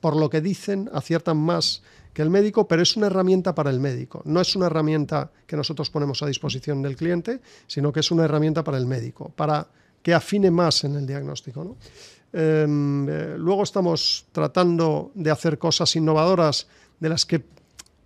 por 0.00 0.16
lo 0.16 0.30
que 0.30 0.40
dicen, 0.40 0.88
aciertan 0.92 1.36
más 1.36 1.82
que 2.12 2.22
el 2.22 2.30
médico, 2.30 2.68
pero 2.68 2.82
es 2.82 2.96
una 2.96 3.06
herramienta 3.06 3.54
para 3.54 3.70
el 3.70 3.80
médico. 3.80 4.22
No 4.24 4.40
es 4.40 4.54
una 4.54 4.66
herramienta 4.66 5.30
que 5.46 5.56
nosotros 5.56 5.90
ponemos 5.90 6.22
a 6.22 6.26
disposición 6.26 6.82
del 6.82 6.96
cliente, 6.96 7.40
sino 7.66 7.92
que 7.92 8.00
es 8.00 8.10
una 8.10 8.24
herramienta 8.24 8.62
para 8.62 8.78
el 8.78 8.86
médico, 8.86 9.32
para 9.34 9.66
que 10.02 10.14
afine 10.14 10.50
más 10.50 10.84
en 10.84 10.96
el 10.96 11.06
diagnóstico. 11.06 11.76
Em, 12.32 13.08
eh, 13.08 13.34
luego 13.38 13.62
estamos 13.62 14.26
tratando 14.32 15.10
de 15.14 15.30
hacer 15.30 15.58
cosas 15.58 15.94
innovadoras 15.96 16.66
de 16.98 17.08
las 17.08 17.26
que 17.26 17.44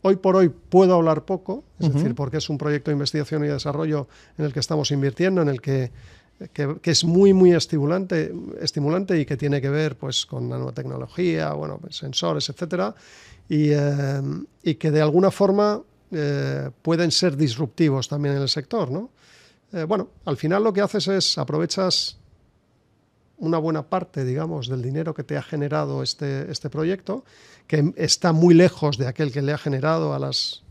hoy 0.02 0.16
por 0.16 0.36
hoy 0.36 0.48
puedo 0.48 0.94
hablar 0.94 1.24
poco, 1.24 1.64
es 1.80 1.92
decir, 1.92 2.14
porque 2.14 2.36
es 2.36 2.48
un 2.48 2.58
proyecto 2.58 2.90
de 2.90 2.94
investigación 2.94 3.44
y 3.44 3.48
desarrollo 3.48 4.08
en 4.38 4.44
el 4.44 4.52
que 4.52 4.60
estamos 4.60 4.90
invirtiendo, 4.90 5.42
en 5.42 5.48
el 5.48 5.60
que 5.60 5.90
que, 6.52 6.90
es 6.90 7.04
muy, 7.04 7.32
muy 7.32 7.52
estimulante, 7.52 8.32
estimulante 8.60 9.18
y 9.18 9.24
que 9.24 9.36
tiene 9.36 9.60
que 9.60 9.70
ver 9.70 9.96
pues, 9.96 10.26
con 10.26 10.48
nanotecnología, 10.48 11.52
bueno, 11.52 11.78
pues, 11.78 11.96
sensores, 11.96 12.48
etcétera, 12.48 12.94
y, 13.48 13.70
eh, 13.70 14.22
y, 14.62 14.74
que 14.74 14.90
de 14.90 15.00
alguna 15.00 15.30
forma 15.30 15.80
eh, 16.10 16.70
pueden 16.82 17.10
ser 17.10 17.36
disruptivos 17.36 18.08
también 18.08 18.36
en 18.36 18.42
el 18.42 18.48
sector. 18.48 18.90
¿no? 18.90 19.10
Eh, 19.72 19.84
bueno, 19.84 20.08
al 20.24 20.36
final 20.36 20.62
lo 20.62 20.72
que 20.72 20.80
haces 20.80 21.08
es 21.08 21.38
aprovechas 21.38 22.18
una 23.38 23.58
buena 23.58 23.82
parte, 23.82 24.24
digamos, 24.24 24.68
del 24.68 24.82
dinero 24.82 25.14
que 25.14 25.22
te 25.22 25.36
ha 25.36 25.42
generado 25.42 26.02
este, 26.02 26.50
este 26.50 26.70
proyecto, 26.70 27.24
que 27.66 27.92
está 27.96 28.32
muy 28.32 28.54
lejos 28.54 28.96
de 28.96 29.06
aquel 29.06 29.30
que 29.32 29.42
le 29.42 29.52
ha 29.52 29.58
generado 29.58 30.14
a 30.14 30.18
las 30.18 30.62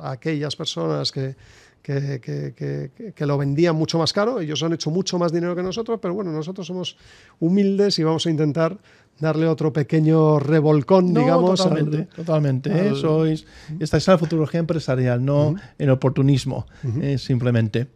a, 0.00 0.10
aquellas 0.10 0.56
personas 0.56 1.12
que, 1.12 1.36
que, 1.82 3.26
lo 3.26 3.38
vendían 3.38 3.76
mucho 3.76 3.98
más 3.98 4.12
caro. 4.12 4.40
Ellos 4.40 4.62
han 4.62 4.72
hecho 4.72 4.90
mucho 4.90 5.18
más 5.18 5.32
dinero 5.32 5.56
que 5.56 5.62
nosotros, 5.62 5.98
pero 6.00 6.14
bueno, 6.14 6.30
nosotros 6.32 6.66
somos 6.66 6.96
humildes 7.40 7.98
y 7.98 8.04
vamos 8.04 8.26
a 8.26 8.30
intentar 8.30 8.78
darle 9.18 9.46
otro 9.46 9.72
pequeño 9.72 10.38
revolcón, 10.38 11.14
digamos. 11.14 11.60
Totalmente, 11.60 12.04
totalmente. 12.14 12.88
¿eh? 12.88 12.94
Sois, 12.94 13.46
estáis 13.80 14.06
en 14.06 14.12
la 14.12 14.18
futurología 14.18 14.60
empresarial, 14.60 15.24
no 15.24 15.54
en 15.78 15.90
oportunismo, 15.90 16.66
eh, 17.00 17.18
simplemente. 17.18 17.88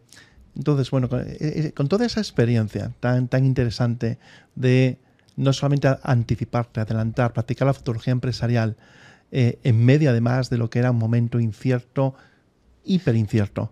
Entonces, 0.55 0.91
bueno, 0.91 1.09
eh, 1.13 1.71
con, 1.75 1.87
toda 1.87 2.05
esa 2.05 2.19
experiencia 2.19 2.91
tan, 2.99 3.27
tan 3.27 3.45
interesante 3.45 4.19
de 4.55 4.99
no 5.35 5.51
solamente 5.51 5.89
anticiparte, 6.03 6.79
adelantar, 6.79 7.33
practicar 7.33 7.65
la 7.65 7.73
futurología 7.73 8.11
empresarial 8.11 8.75
en 9.35 9.83
medio 9.83 10.11
además 10.11 10.51
de 10.51 10.59
lo 10.59 10.69
que 10.69 10.77
era 10.77 10.91
un 10.91 10.99
momento 10.99 11.39
incierto, 11.39 12.13
hiperincierto, 12.85 13.71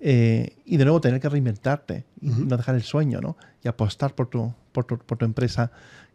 y 0.00 0.76
de 0.76 0.84
nuevo 0.84 1.00
tener 1.00 1.20
que 1.20 1.28
reinventarte, 1.28 2.04
y 2.20 2.28
no 2.28 2.56
dejar 2.56 2.74
el 2.74 2.82
sueño, 2.82 3.20
¿no? 3.20 3.36
Y 3.62 3.68
apostar 3.68 4.14
por 4.14 4.26
tu, 4.26 4.52
por 4.72 4.84
tu, 4.84 4.98
por 4.98 5.16
tu 5.18 5.24
empresa. 5.24 5.70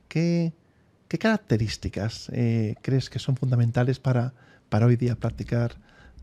¿Qué, 0.09 0.51
¿Qué 1.07 1.17
características 1.17 2.29
eh, 2.33 2.75
crees 2.81 3.09
que 3.09 3.19
son 3.19 3.37
fundamentales 3.37 3.99
para, 3.99 4.33
para 4.69 4.85
hoy 4.85 4.97
día 4.97 5.15
practicar 5.15 5.75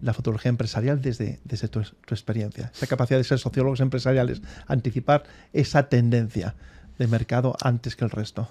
la 0.02 0.12
fotografía 0.12 0.50
empresarial 0.50 1.00
desde, 1.00 1.40
desde 1.44 1.68
tu, 1.68 1.80
experiencia? 1.80 2.70
Esa 2.74 2.86
capacidad 2.86 3.18
de 3.18 3.24
ser 3.24 3.38
sociólogos 3.38 3.80
empresariales, 3.80 4.42
anticipar 4.66 5.24
esa 5.52 5.88
tendencia 5.88 6.54
de 6.98 7.06
mercado 7.06 7.56
antes 7.62 7.96
que 7.96 8.04
el 8.04 8.10
resto. 8.10 8.48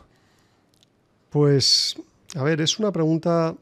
Pues, 1.29 1.95
a 2.35 2.43
ver, 2.43 2.61
es 2.61 2.79
una 2.79 2.91
pregunta 2.91 3.55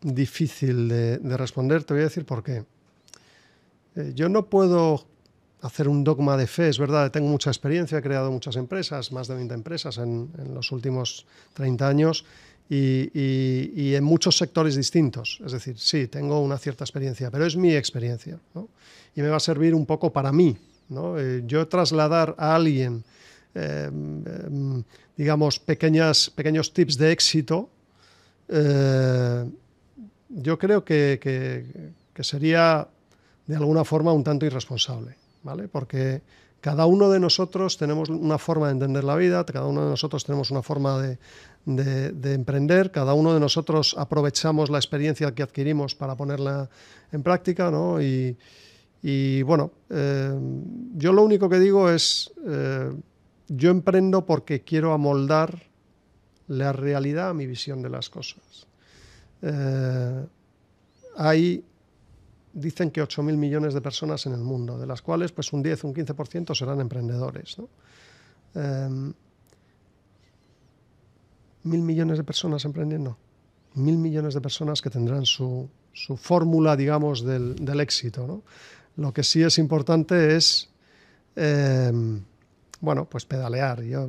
difícil 0.00 0.88
de, 0.88 1.18
responder. 1.36 1.82
Te 1.82 1.94
voy 1.94 2.02
a 2.02 2.04
decir 2.06 2.24
por 2.24 2.44
qué. 2.44 2.64
Eh, 3.96 4.12
yo 4.14 4.28
no 4.28 4.46
puedo 4.46 5.06
hacer 5.62 5.88
un 5.88 6.04
dogma 6.04 6.36
de 6.36 6.46
fe. 6.46 6.68
Es 6.68 6.78
verdad, 6.78 7.10
tengo 7.10 7.28
mucha 7.28 7.50
experiencia, 7.50 7.98
he 7.98 8.02
creado 8.02 8.30
muchas 8.30 8.56
empresas, 8.56 9.12
más 9.12 9.28
de 9.28 9.34
20 9.36 9.54
empresas 9.54 9.98
en, 9.98 10.30
los 10.52 10.72
últimos 10.72 11.24
30 11.54 11.88
años 11.88 12.24
y, 12.68 13.94
en 13.94 14.04
muchos 14.04 14.36
sectores 14.36 14.74
distintos. 14.74 15.40
Es 15.44 15.52
decir, 15.52 15.78
sí, 15.78 16.08
tengo 16.08 16.40
una 16.40 16.58
cierta 16.58 16.84
experiencia, 16.84 17.30
pero 17.30 17.46
es 17.46 17.56
mi 17.56 17.74
experiencia 17.74 18.38
y 19.14 19.22
me 19.22 19.28
va 19.28 19.36
a 19.36 19.40
servir 19.40 19.74
un 19.74 19.86
poco 19.86 20.12
para 20.12 20.32
mí. 20.32 20.56
¿no? 20.88 21.18
Eh, 21.18 21.42
yo 21.46 21.66
trasladar 21.68 22.34
a 22.38 22.56
alguien, 22.56 23.04
em, 23.54 24.82
digamos, 25.16 25.60
pequeñas, 25.60 26.28
pequeños 26.30 26.72
tips 26.72 26.98
de 26.98 27.12
éxito, 27.12 27.68
eh, 28.48 29.44
yo 30.28 30.58
creo 30.58 30.84
que, 30.84 31.20
que 32.12 32.24
sería 32.24 32.88
de 33.46 33.56
alguna 33.56 33.84
forma 33.84 34.12
un 34.12 34.24
tanto 34.24 34.46
irresponsable. 34.46 35.16
Porque 35.70 36.22
cada 36.60 36.86
uno 36.86 37.10
de 37.10 37.18
nosotros 37.18 37.76
tenemos 37.76 38.08
una 38.08 38.38
forma 38.38 38.68
de 38.68 38.74
entender 38.74 39.02
la 39.02 39.16
vida, 39.16 39.44
cada 39.44 39.66
uno 39.66 39.82
de 39.84 39.90
nosotros 39.90 40.24
tenemos 40.24 40.50
una 40.52 40.62
forma 40.62 41.02
de, 41.66 42.34
emprender, 42.34 42.92
cada 42.92 43.14
uno 43.14 43.34
de 43.34 43.40
nosotros 43.40 43.96
aprovechamos 43.98 44.70
la 44.70 44.78
experiencia 44.78 45.34
que 45.34 45.42
adquirimos 45.42 45.94
para 45.96 46.16
ponerla 46.16 46.70
en 47.10 47.22
práctica, 47.22 47.70
Y, 49.04 49.42
bueno, 49.42 49.72
eh, 49.90 50.32
yo 50.94 51.12
lo 51.12 51.24
único 51.24 51.48
que 51.48 51.58
digo 51.58 51.90
es, 51.90 52.32
eh, 52.46 52.92
yo 53.48 53.70
emprendo 53.70 54.24
porque 54.24 54.62
quiero 54.62 54.92
amoldar 54.92 55.64
la 56.46 56.72
realidad 56.72 57.30
a 57.30 57.34
mi 57.34 57.46
visión 57.46 57.82
de 57.82 57.90
las 57.90 58.08
cosas. 58.08 58.68
Eh, 59.42 60.26
hay 61.16 61.64
dicen 62.52 62.90
que 62.90 63.02
8.000 63.02 63.36
millones 63.36 63.74
de 63.74 63.80
personas 63.80 64.26
en 64.26 64.32
el 64.32 64.40
mundo, 64.40 64.78
de 64.78 64.86
las 64.86 65.02
cuales 65.02 65.32
pues 65.32 65.52
un 65.52 65.62
10, 65.62 65.84
un 65.84 65.94
15% 65.94 66.54
serán 66.54 66.80
emprendedores. 66.80 67.56
Em, 68.54 69.12
mil 71.64 71.82
millones 71.82 72.18
de 72.18 72.24
personas 72.24 72.64
emprendiendo, 72.64 73.16
mil 73.74 73.96
millones 73.96 74.34
de 74.34 74.40
personas 74.40 74.82
que 74.82 74.90
tendrán 74.90 75.24
su, 75.24 75.68
fórmula, 76.16 76.76
digamos, 76.76 77.24
del, 77.24 77.80
éxito. 77.80 78.42
Lo 78.96 79.12
que 79.12 79.22
sí 79.22 79.42
es 79.42 79.58
importante 79.58 80.36
es, 80.36 80.68
em, 81.36 82.22
bueno, 82.80 83.06
pues 83.06 83.24
pedalear. 83.24 83.82
Yo 83.82 84.06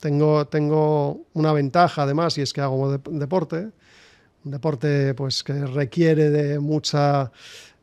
tengo, 0.00 0.46
tengo 0.46 1.22
una 1.32 1.52
ventaja 1.52 2.02
además 2.02 2.36
y 2.36 2.42
es 2.42 2.52
que 2.52 2.60
hago 2.60 2.98
deporte 2.98 3.70
un 4.46 4.52
deporte 4.52 5.12
pues, 5.14 5.42
que 5.42 5.66
requiere 5.66 6.30
de 6.30 6.58
mucha 6.60 7.30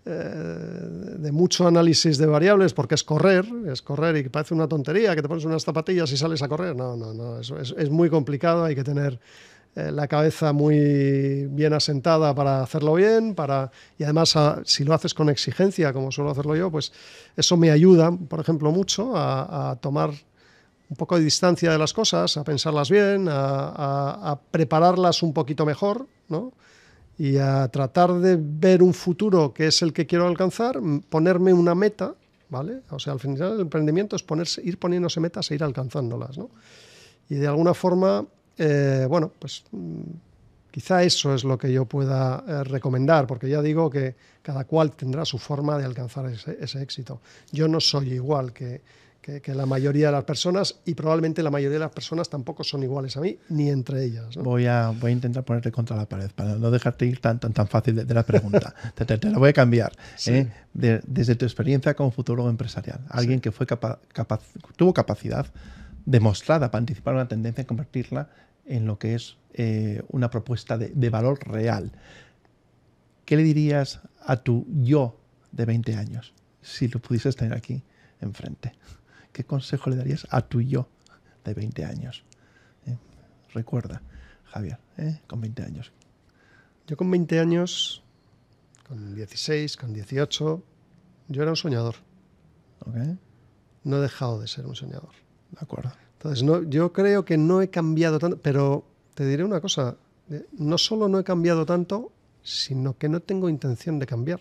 eh, 0.06 0.12
de 0.12 1.32
mucho 1.32 1.68
análisis 1.68 2.18
de 2.18 2.26
variables 2.26 2.74
porque 2.74 2.96
es 2.96 3.04
correr, 3.04 3.46
es 3.68 3.82
correr 3.82 4.18
y 4.18 4.30
parece 4.30 4.54
una 4.54 4.68
tontería 4.68 5.16
que 5.16 5.22
te 5.22 5.28
pones 5.28 5.46
unas 5.46 5.64
zapatillas 5.64 6.12
y 6.12 6.18
sales 6.18 6.42
a 6.42 6.48
correr. 6.48 6.76
No, 6.76 6.96
no, 6.96 7.14
no, 7.14 7.40
es, 7.40 7.90
muy 7.90 8.10
complicado, 8.10 8.64
hay 8.64 8.76
que 8.76 8.84
tener 8.84 9.20
eh, 9.76 9.92
la 9.92 10.08
cabeza 10.08 10.54
muy 10.54 11.48
bien 11.48 11.74
asentada 11.74 12.34
para 12.34 12.64
hacerlo 12.64 12.96
bien, 12.96 13.36
para, 13.36 13.72
y 13.98 14.04
además 14.04 14.36
si 14.66 14.84
lo 14.84 14.94
haces 14.94 15.14
con 15.14 15.30
exigencia, 15.30 15.92
como 15.94 16.12
suelo 16.12 16.32
hacerlo 16.32 16.56
yo, 16.56 16.72
pues 16.72 16.92
eso 17.36 17.58
me 17.58 17.72
ayuda, 17.72 18.12
por 18.12 18.40
ejemplo, 18.40 18.72
mucho 18.72 19.14
a 19.16 19.78
tomar 19.82 20.12
un 20.90 20.96
poco 20.96 21.18
de 21.18 21.24
distancia 21.24 21.72
de 21.72 21.78
las 21.78 21.94
cosas, 21.94 22.38
a 22.38 22.44
pensarlas 22.44 22.90
bien, 22.90 23.28
a, 23.30 24.40
prepararlas 24.52 25.24
un 25.24 25.34
poquito 25.34 25.66
mejor, 25.66 26.08
¿no? 26.30 26.54
Y 27.18 27.38
a 27.38 27.68
tratar 27.70 28.14
de 28.14 28.38
ver 28.40 28.82
un 28.82 28.94
futuro 28.94 29.54
que 29.54 29.68
es 29.68 29.82
el 29.82 29.94
que 29.94 30.06
quiero 30.06 30.28
alcanzar, 30.28 30.80
ponerme 31.10 31.54
una 31.54 31.76
meta, 31.76 32.16
¿vale? 32.50 32.82
O 32.90 33.00
sea, 33.00 33.14
al 33.14 33.20
final 33.20 33.54
el 33.54 33.62
emprendimiento 33.62 34.16
es 34.16 34.24
ponerse, 34.24 34.62
ir 34.64 34.78
poniéndose 34.78 35.20
metas 35.20 35.50
e 35.52 35.56
ir 35.56 35.64
alcanzándolas, 35.64 36.38
¿no? 36.38 36.50
Y 37.30 37.36
de 37.36 37.48
alguna 37.48 37.74
forma, 37.74 38.26
eh, 38.58 39.06
bueno, 39.10 39.32
pues 39.40 39.64
mm, 39.72 40.02
quizá 40.70 41.04
eso 41.04 41.34
es 41.34 41.44
lo 41.44 41.58
que 41.58 41.72
yo 41.72 41.86
pueda 41.86 42.44
eh, 42.48 42.64
recomendar, 42.64 43.26
porque 43.26 43.50
ya 43.50 43.62
digo 43.62 43.90
que 43.90 44.16
cada 44.42 44.66
cual 44.66 44.92
tendrá 44.92 45.24
su 45.24 45.38
forma 45.38 45.78
de 45.78 45.86
alcanzar 45.86 46.26
ese 46.28 46.82
éxito. 46.82 47.22
Yo 47.52 47.68
no 47.68 47.80
soy 47.80 48.14
igual 48.14 48.52
que 48.54 48.82
que, 49.24 49.56
la 49.56 49.66
mayoría 49.66 50.08
de 50.08 50.12
las 50.12 50.26
personas 50.26 50.82
y 50.86 50.96
probablemente 50.96 51.42
la 51.42 51.50
mayoría 51.50 51.76
de 51.76 51.86
las 51.86 51.92
personas 51.92 52.30
tampoco 52.30 52.64
son 52.64 52.84
iguales 52.84 53.16
a 53.16 53.22
mí 53.22 53.38
ni 53.50 53.70
entre 53.70 54.04
ellas. 54.04 54.36
Voy, 54.36 54.66
a, 54.66 54.90
voy 54.90 55.12
a 55.12 55.14
intentar 55.14 55.46
ponerte 55.46 55.72
contra 55.72 55.96
la 55.96 56.06
pared 56.08 56.30
para 56.36 56.56
no 56.56 56.70
dejarte 56.70 57.06
ir 57.06 57.22
tan, 57.22 57.40
tan, 57.40 57.54
tan 57.54 57.68
fácil 57.68 58.06
de, 58.06 58.14
la 58.14 58.24
pregunta. 58.24 58.76
te, 58.96 59.06
te, 59.06 59.30
la 59.30 59.38
voy 59.38 59.50
a 59.50 59.54
cambiar. 59.54 59.94
¿eh? 60.28 60.52
desde 60.74 61.36
tu 61.36 61.46
experiencia 61.46 61.94
como 61.94 62.12
futurólogo 62.12 62.50
empresarial, 62.50 63.00
alguien 63.10 63.40
que 63.40 63.52
fue 63.52 63.66
tuvo 64.76 64.94
capacidad 64.94 65.48
demostrada 66.06 66.70
para 66.70 66.80
anticipar 66.80 67.14
una 67.14 67.28
tendencia 67.28 67.62
y 67.62 67.66
convertirla 67.66 68.30
en 68.66 68.86
lo 68.86 69.00
que 69.00 69.16
es 69.16 69.38
eh, 69.54 70.04
una 70.10 70.30
propuesta 70.30 70.78
de, 70.78 70.90
de 70.90 71.10
valor 71.10 71.40
real. 71.48 71.92
¿Qué 73.24 73.38
le 73.38 73.44
dirías 73.44 74.02
a 74.26 74.38
tu 74.38 74.66
yo 74.82 75.18
de 75.54 75.66
20 75.66 75.96
años 75.96 76.34
si 76.62 76.90
lo 76.90 77.00
pudieses 77.00 77.38
tener 77.38 77.54
aquí 77.54 77.84
enfrente? 78.20 78.74
¿Qué 79.34 79.44
consejo 79.44 79.90
le 79.90 79.98
darías 79.98 80.26
a 80.30 80.42
tu 80.42 80.62
yo 80.62 80.88
de 81.44 81.54
20 81.54 81.84
años? 81.84 82.24
¿Eh? 82.86 82.98
Recuerda, 83.54 84.02
Javier, 84.46 84.80
¿eh? 84.98 85.20
con 85.28 85.42
20 85.42 85.64
años. 85.64 85.92
Yo 86.88 86.96
con 86.96 87.10
20 87.12 87.40
años, 87.40 88.04
con 88.88 89.16
16, 89.16 89.76
con 89.76 89.94
18, 89.94 90.64
yo 91.28 91.42
era 91.42 91.52
un 91.52 91.58
soñador. 91.58 91.96
No 93.84 93.98
he 93.98 94.02
dejado 94.02 94.40
de 94.40 94.48
ser 94.48 94.66
un 94.66 94.76
soñador. 94.76 95.12
De 95.52 95.60
acuerdo. 95.60 95.92
Entonces, 96.14 96.44
no, 96.44 96.64
yo 96.64 96.94
creo 96.94 97.26
que 97.26 97.38
no 97.38 97.62
he 97.62 97.70
cambiado 97.70 98.20
tanto, 98.20 98.38
pero 98.42 98.86
te 99.14 99.26
diré 99.26 99.44
una 99.44 99.62
cosa, 99.62 99.98
eh, 100.30 100.46
no 100.54 100.78
solo 100.78 101.08
no 101.08 101.20
he 101.20 101.24
cambiado 101.24 101.66
tanto, 101.66 102.12
sino 102.44 102.98
que 102.98 103.10
no 103.10 103.20
tengo 103.22 103.50
intención 103.50 104.00
de 104.00 104.06
cambiar. 104.06 104.40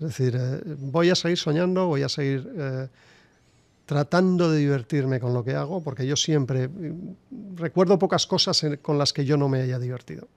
Es 0.00 0.08
decir, 0.08 0.38
voy 0.80 1.10
a 1.10 1.14
seguir 1.14 1.38
soñando, 1.38 1.86
voy 1.86 2.02
a 2.02 2.08
seguir 2.08 2.90
tratando 3.86 4.50
de 4.50 4.58
divertirme 4.58 5.20
con 5.20 5.34
lo 5.34 5.44
que 5.44 5.54
hago, 5.54 5.82
porque 5.82 6.06
yo 6.06 6.16
siempre 6.16 6.70
recuerdo 7.56 7.98
pocas 7.98 8.26
cosas 8.26 8.64
con 8.80 8.98
las 8.98 9.12
que 9.12 9.24
yo 9.24 9.36
no 9.36 9.48
me 9.48 9.60
haya 9.62 9.78
divertido. 9.78 10.28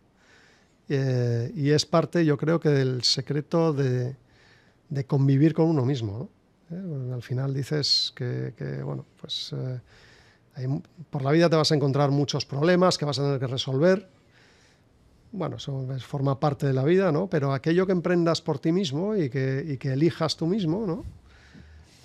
Eh, 0.90 1.52
y 1.56 1.72
es 1.72 1.86
parte, 1.86 2.26
yo 2.26 2.38
creo 2.38 2.60
que 2.60 2.70
del 2.70 3.04
secreto 3.04 3.74
de, 3.74 4.16
convivir 5.08 5.54
con 5.54 5.66
uno 5.66 5.86
mismo. 5.86 6.30
Eh, 6.72 7.12
al 7.14 7.22
final 7.22 7.54
dices 7.54 8.14
que, 8.16 8.82
bueno, 8.84 9.06
pues 9.20 9.54
eh, 10.58 10.82
por 11.10 11.22
la 11.22 11.32
vida 11.32 11.50
te 11.50 11.56
vas 11.56 11.72
a 11.72 11.76
encontrar 11.76 12.12
muchos 12.12 12.46
problemas 12.46 12.98
que 12.98 13.06
vas 13.06 13.20
a 13.20 13.24
tener 13.24 13.40
que 13.40 13.48
resolver. 13.48 14.08
Bueno, 15.32 15.58
eso 15.58 15.86
forma 16.00 16.40
parte 16.40 16.66
de 16.66 16.74
la 16.74 16.84
vida, 16.84 17.12
¿no? 17.12 17.28
Pero 17.28 17.54
aquello 17.54 17.86
que 17.86 17.92
emprendas 17.92 18.42
por 18.42 18.58
ti 18.60 18.72
mismo 18.72 19.16
y 19.16 19.30
que 19.30 19.78
elijas 19.82 20.38
tú 20.38 20.48
mismo, 20.48 20.86
¿no? 20.88 21.04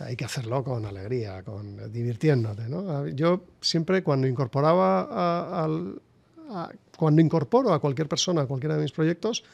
Hay 0.00 0.16
que 0.16 0.24
hacerlo 0.24 0.64
con 0.64 0.84
alegría, 0.86 1.42
con 1.42 1.92
divirtiéndote. 1.92 2.68
¿no? 2.68 3.06
Yo 3.08 3.44
siempre 3.60 4.02
cuando 4.02 4.26
incorporaba 4.26 5.08
a, 5.10 6.68
cuando 6.96 7.20
incorporo 7.20 7.72
a 7.72 7.78
cualquier 7.78 8.08
persona 8.08 8.42
a 8.42 8.46
cualquiera 8.46 8.76
de 8.76 8.82
mis 8.82 8.92
proyectos, 8.92 9.44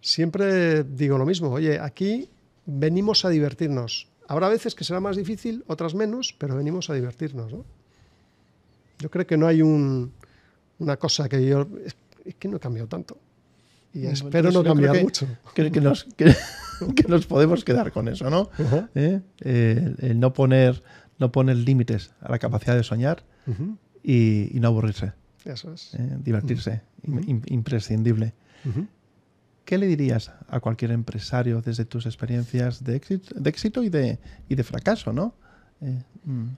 siempre 0.00 0.84
digo 0.84 1.18
lo 1.18 1.26
mismo. 1.26 1.50
Oye, 1.50 1.78
aquí 1.80 2.30
venimos 2.64 3.24
a 3.24 3.28
divertirnos. 3.28 4.08
Habrá 4.28 4.48
veces 4.48 4.74
que 4.74 4.84
será 4.84 5.00
más 5.00 5.16
difícil, 5.16 5.64
otras 5.66 5.94
menos, 5.94 6.34
pero 6.38 6.56
venimos 6.56 6.88
a 6.90 6.94
divertirnos. 6.94 7.52
¿no? 7.52 7.64
Yo 8.98 9.10
creo 9.10 9.26
que 9.26 9.36
no 9.36 9.46
hay 9.46 9.62
un, 9.62 10.12
una 10.78 10.96
cosa 10.96 11.28
que 11.28 11.44
yo... 11.44 11.66
Es 12.24 12.34
que 12.36 12.48
no 12.48 12.56
he 12.56 12.60
cambiado 12.60 12.88
tanto. 12.88 13.18
Y 13.94 14.06
espero 14.06 14.50
no 14.50 14.64
cambiar 14.64 15.00
mucho. 15.00 15.26
Que, 15.54 15.70
que, 15.70 15.80
nos, 15.80 16.04
que, 16.16 16.34
nos, 17.08 17.26
podemos 17.26 17.64
quedar 17.64 17.92
con 17.92 18.08
eso, 18.08 18.30
¿no? 18.30 18.50
¿Eh? 18.94 19.20
Eh, 19.40 19.94
el 20.00 20.20
no 20.20 20.32
poner, 20.32 20.82
no 21.18 21.32
poner 21.32 21.56
límites 21.56 22.12
a 22.20 22.30
la 22.30 22.38
capacidad 22.38 22.76
de 22.76 22.82
soñar 22.82 23.24
y, 24.02 24.56
y, 24.56 24.60
no 24.60 24.68
aburrirse. 24.68 25.12
Eso 25.44 25.72
es. 25.72 25.94
¿Eh? 25.94 26.18
Divertirse, 26.22 26.82
imprescindible. 27.46 28.34
¿Qué 29.64 29.78
le 29.78 29.86
dirías 29.86 30.32
a 30.48 30.60
cualquier 30.60 30.92
empresario 30.92 31.60
desde 31.60 31.84
tus 31.84 32.06
experiencias 32.06 32.84
de 32.84 32.96
éxito, 32.96 33.34
de 33.34 33.50
éxito 33.50 33.82
y, 33.82 33.88
de, 33.88 34.18
y 34.48 34.54
de 34.54 34.62
fracaso, 34.62 35.12
no? 35.12 35.34
Mm. 36.24 36.48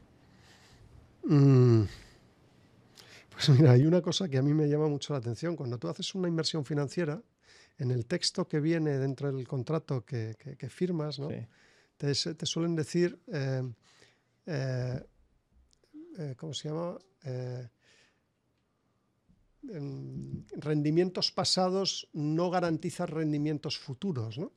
Mm. 1.25 1.89
Pues 3.33 3.49
mira, 3.51 3.73
hay 3.73 3.87
una 3.87 4.03
cosa 4.03 4.29
que 4.29 4.37
a 4.37 4.43
mí 4.43 4.53
me 4.53 4.69
llama 4.69 4.89
mucho 4.89 5.13
la 5.13 5.21
atención. 5.21 5.55
Cuando 5.55 5.79
tú 5.79 5.89
haces 5.89 6.15
una 6.15 6.29
inversión 6.29 6.65
financiera, 6.65 7.23
en 7.79 7.91
el 7.91 8.07
texto 8.07 8.49
que 8.49 8.61
viene 8.61 8.99
dentro 8.99 9.31
del 9.33 9.47
contrato 9.47 10.05
que, 10.05 10.35
firmas, 10.69 11.19
¿no? 11.19 11.29
te, 11.97 12.15
suelen 12.15 12.75
decir, 12.75 13.21
eh, 13.29 13.63
eh, 14.47 15.07
eh, 16.19 16.35
¿cómo 16.37 16.53
se 16.53 16.69
llama? 16.69 16.99
rendimientos 20.57 21.31
pasados 21.31 22.09
no 22.15 22.49
garantizan 22.49 23.09
rendimientos 23.09 23.77
futuros, 23.77 24.39
¿no? 24.39 24.53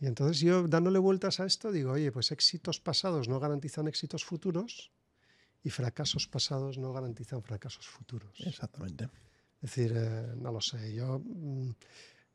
Y 0.00 0.06
entonces 0.06 0.40
yo 0.40 0.66
dándole 0.66 0.98
vueltas 0.98 1.38
a 1.38 1.46
esto 1.46 1.70
digo, 1.70 1.92
oye, 1.92 2.10
pues 2.10 2.32
éxitos 2.32 2.80
pasados 2.80 3.28
no 3.28 3.38
garantizan 3.38 3.86
éxitos 3.86 4.24
futuros 4.24 4.90
y 5.62 5.70
fracasos 5.70 6.26
pasados 6.26 6.76
no 6.76 6.92
garantizan 6.92 7.42
fracasos 7.42 7.86
futuros. 7.86 8.40
Exactamente. 8.40 9.08
Es 9.64 9.70
decir, 9.70 9.94
eh, 9.96 10.34
no 10.36 10.52
lo 10.52 10.60
sé, 10.60 10.92
yo... 10.92 11.20
Mm, 11.24 11.70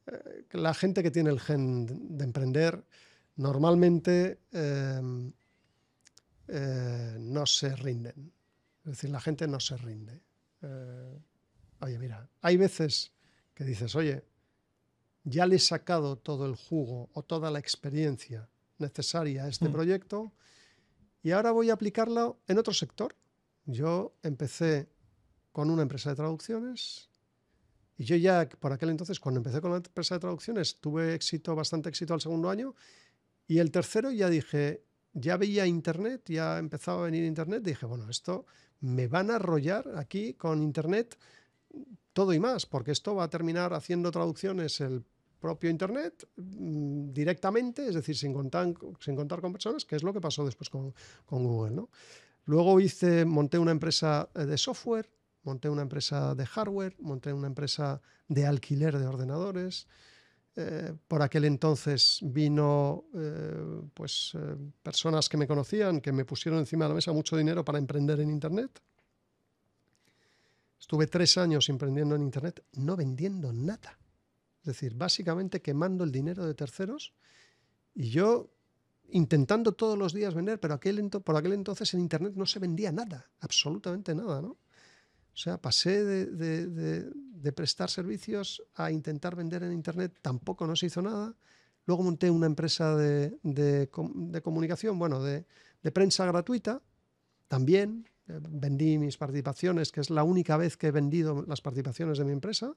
eh, 0.07 0.45
la 0.53 0.73
gente 0.73 1.03
que 1.03 1.11
tiene 1.11 1.29
el 1.29 1.39
gen 1.39 2.17
de 2.17 2.23
emprender 2.23 2.83
normalmente 3.35 4.39
em, 4.51 5.31
eh, 6.47 7.17
no 7.19 7.45
se 7.45 7.75
rinden. 7.75 8.33
Es 8.83 8.91
decir, 8.93 9.11
la 9.11 9.21
gente 9.21 9.47
no 9.47 9.59
se 9.59 9.77
rinde. 9.77 10.19
Oye, 11.81 11.99
mira, 11.99 12.27
hay 12.41 12.57
veces 12.57 13.11
que 13.53 13.63
dices, 13.63 13.95
oye, 13.95 14.23
ya 15.23 15.45
le 15.45 15.57
he 15.57 15.59
sacado 15.59 16.17
todo 16.17 16.47
el 16.47 16.55
jugo 16.55 17.09
o 17.13 17.21
toda 17.21 17.51
la 17.51 17.59
experiencia 17.59 18.49
necesaria 18.79 19.43
a 19.43 19.49
este 19.49 19.69
mm. 19.69 19.71
proyecto 19.71 20.33
y 21.21 21.31
ahora 21.31 21.51
voy 21.51 21.69
a 21.69 21.73
aplicarlo 21.73 22.39
en 22.47 22.57
otro 22.57 22.73
sector. 22.73 23.15
Yo 23.65 24.15
empecé 24.23 24.89
con 25.51 25.69
una 25.69 25.83
empresa 25.83 26.09
de 26.09 26.15
traducciones 26.15 27.09
y 27.99 28.05
yo 28.05 28.15
ya 28.15 28.47
por 28.47 28.71
aquel 28.71 28.89
entonces, 28.89 29.19
cuando 29.19 29.39
empecé 29.39 29.59
con 29.59 29.71
la 29.71 29.77
empresa 29.77 30.15
de 30.15 30.21
traducciones, 30.21 30.79
tuve 30.79 31.13
éxito, 31.13 31.53
bastante 31.53 31.89
éxito 31.89 32.13
al 32.13 32.21
segundo 32.21 32.49
año 32.49 32.73
y 33.45 33.59
el 33.59 33.71
tercero 33.71 34.09
ya 34.09 34.29
dije, 34.29 34.85
ya 35.11 35.35
veía 35.35 35.67
Internet, 35.67 36.21
ya 36.29 36.59
empezaba 36.59 37.01
a 37.01 37.05
venir 37.05 37.25
Internet, 37.25 37.61
dije, 37.61 37.85
bueno, 37.85 38.09
esto 38.09 38.45
me 38.79 39.09
van 39.09 39.29
a 39.29 39.35
arrollar 39.35 39.97
aquí 39.97 40.33
con 40.35 40.63
Internet 40.63 41.17
todo 42.13 42.31
y 42.33 42.39
más, 42.39 42.65
porque 42.65 42.91
esto 42.91 43.15
va 43.15 43.25
a 43.25 43.29
terminar 43.29 43.73
haciendo 43.73 44.11
traducciones 44.11 44.79
el 44.79 45.03
propio 45.41 45.69
Internet 45.69 46.25
mm, 46.37 47.11
directamente, 47.11 47.85
es 47.85 47.95
decir, 47.95 48.15
sin 48.15 48.31
contar, 48.31 48.73
sin 49.01 49.17
contar 49.17 49.41
con 49.41 49.51
personas, 49.51 49.83
que 49.83 49.97
es 49.97 50.03
lo 50.03 50.13
que 50.13 50.21
pasó 50.21 50.45
después 50.45 50.69
con, 50.69 50.93
Google. 51.27 51.75
¿no? 51.75 51.89
Luego 52.45 52.79
hice, 52.79 53.25
monté 53.25 53.59
una 53.59 53.71
empresa 53.71 54.29
eh, 54.35 54.45
de 54.45 54.57
software, 54.57 55.09
monté 55.43 55.69
una 55.69 55.81
empresa 55.81 56.35
de 56.35 56.45
hardware, 56.45 56.95
monté 56.99 57.33
una 57.33 57.47
empresa 57.47 58.01
de 58.27 58.45
alquiler 58.45 58.97
de 58.97 59.07
ordenadores. 59.07 59.87
Eh, 60.55 60.93
por 61.07 61.21
aquel 61.21 61.45
entonces 61.45 62.19
vino 62.21 63.05
eh, 63.15 63.81
pues, 63.93 64.33
personas 64.83 65.29
que 65.29 65.37
me 65.37 65.47
conocían, 65.47 66.01
que 66.01 66.11
me 66.11 66.25
pusieron 66.25 66.59
encima 66.59 66.85
de 66.85 66.89
la 66.89 66.95
mesa 66.95 67.13
mucho 67.13 67.37
dinero 67.37 67.63
para 67.63 67.77
emprender 67.77 68.19
en 68.19 68.29
Internet. 68.29 68.81
Estuve 70.79 71.07
tres 71.07 71.37
años 71.37 71.69
emprendiendo 71.69 72.15
en 72.15 72.23
Internet 72.23 72.63
no 72.73 72.95
vendiendo 72.95 73.53
nada. 73.53 73.99
Es 74.61 74.65
decir, 74.65 74.95
básicamente 74.95 75.61
quemando 75.61 76.03
el 76.03 76.11
dinero 76.11 76.45
de 76.45 76.53
terceros 76.53 77.13
y 77.93 78.09
yo 78.09 78.49
intentando 79.11 79.73
todos 79.73 79.97
los 79.97 80.13
días 80.13 80.33
vender, 80.33 80.59
pero 80.59 80.79
por 81.23 81.35
aquel 81.35 81.53
entonces 81.53 81.93
en 81.93 82.01
Internet 82.01 82.33
no 82.35 82.45
se 82.45 82.59
vendía 82.59 82.91
nada, 82.91 83.29
absolutamente 83.39 84.13
nada, 84.13 84.41
¿no? 84.41 84.57
O 85.39 85.41
sea, 85.41 85.57
pasé 85.57 86.03
de, 86.03 87.53
prestar 87.53 87.89
servicios 87.89 88.61
a 88.75 88.91
intentar 88.91 89.37
vender 89.37 89.63
en 89.63 89.71
Internet, 89.71 90.19
tampoco 90.21 90.67
no 90.67 90.75
se 90.75 90.87
hizo 90.87 91.01
nada. 91.01 91.33
Luego 91.85 92.03
monté 92.03 92.29
una 92.29 92.45
empresa 92.45 92.93
de, 92.97 93.89
comunicación, 94.43 94.99
bueno, 94.99 95.23
de, 95.23 95.45
prensa 95.93 96.25
gratuita, 96.25 96.81
también 97.47 98.05
eh, 98.27 98.37
vendí 98.49 98.97
mis 98.97 99.15
participaciones, 99.15 99.93
que 99.93 100.01
es 100.01 100.09
la 100.09 100.23
única 100.23 100.57
vez 100.57 100.75
que 100.75 100.87
he 100.87 100.91
vendido 100.91 101.45
las 101.47 101.61
participaciones 101.61 102.17
de 102.17 102.25
mi 102.25 102.33
empresa, 102.33 102.73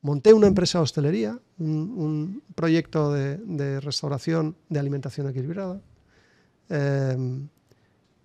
Monté 0.00 0.32
una 0.32 0.46
empresa 0.46 0.78
de 0.78 0.82
hostelería, 0.84 1.40
un, 1.58 2.42
proyecto 2.54 3.12
de, 3.12 3.80
restauración 3.80 4.54
de 4.68 4.78
alimentación 4.78 5.28
equilibrada. 5.28 5.80
Em, 6.68 7.48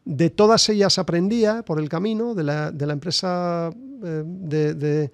de 0.09 0.31
todas 0.31 0.67
ellas 0.69 0.97
aprendía 0.97 1.61
por 1.61 1.79
el 1.79 1.87
camino, 1.87 2.33
de 2.33 2.43
la, 2.43 2.73
empresa 2.79 3.69
eh, 4.03 5.09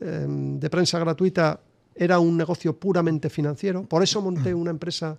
em, 0.00 0.60
de, 0.60 0.70
prensa 0.70 1.00
gratuita 1.00 1.58
era 1.96 2.20
un 2.20 2.36
negocio 2.36 2.78
puramente 2.78 3.28
financiero, 3.28 3.82
por 3.82 4.04
eso 4.04 4.22
monté 4.22 4.54
una 4.54 4.70
empresa 4.70 5.18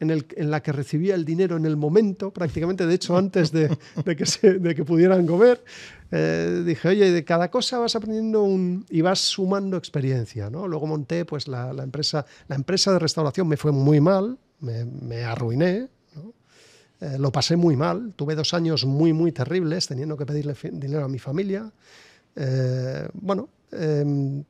en, 0.00 0.50
la 0.50 0.60
que 0.60 0.72
recibía 0.72 1.14
el 1.14 1.24
dinero 1.24 1.56
en 1.56 1.66
el 1.66 1.76
momento, 1.76 2.32
prácticamente, 2.32 2.84
de 2.84 2.94
hecho, 2.94 3.16
antes 3.16 3.52
de, 3.52 3.68
que, 4.74 4.84
pudieran 4.84 5.24
comer. 5.24 5.62
Eh, 6.10 6.64
dije, 6.66 6.88
oye, 6.88 7.12
de 7.12 7.24
cada 7.24 7.48
cosa 7.48 7.78
vas 7.78 7.94
aprendiendo 7.94 8.44
y 8.90 9.00
vas 9.02 9.20
sumando 9.20 9.76
experiencia. 9.76 10.50
¿no? 10.50 10.66
Luego 10.66 10.88
monté 10.88 11.24
pues, 11.24 11.46
la, 11.46 11.70
empresa, 11.70 12.26
la 12.48 12.56
empresa 12.56 12.92
de 12.92 12.98
restauración, 12.98 13.46
me 13.46 13.56
fue 13.56 13.70
muy 13.70 14.00
mal, 14.00 14.36
me, 14.58 15.22
arruiné. 15.22 15.88
Eh, 17.02 17.18
lo 17.18 17.32
pasé 17.32 17.56
muy 17.56 17.74
mal, 17.74 18.12
tuve 18.14 18.36
dos 18.36 18.54
años 18.54 18.84
muy, 18.84 19.12
muy 19.12 19.32
terribles, 19.32 19.88
teniendo 19.88 20.16
que 20.16 20.24
pedirle 20.24 20.54
dinero 20.70 21.04
a 21.04 21.08
mi 21.08 21.18
familia. 21.18 21.68
Eh, 22.36 23.08
bueno, 23.14 23.48
em, 23.72 24.44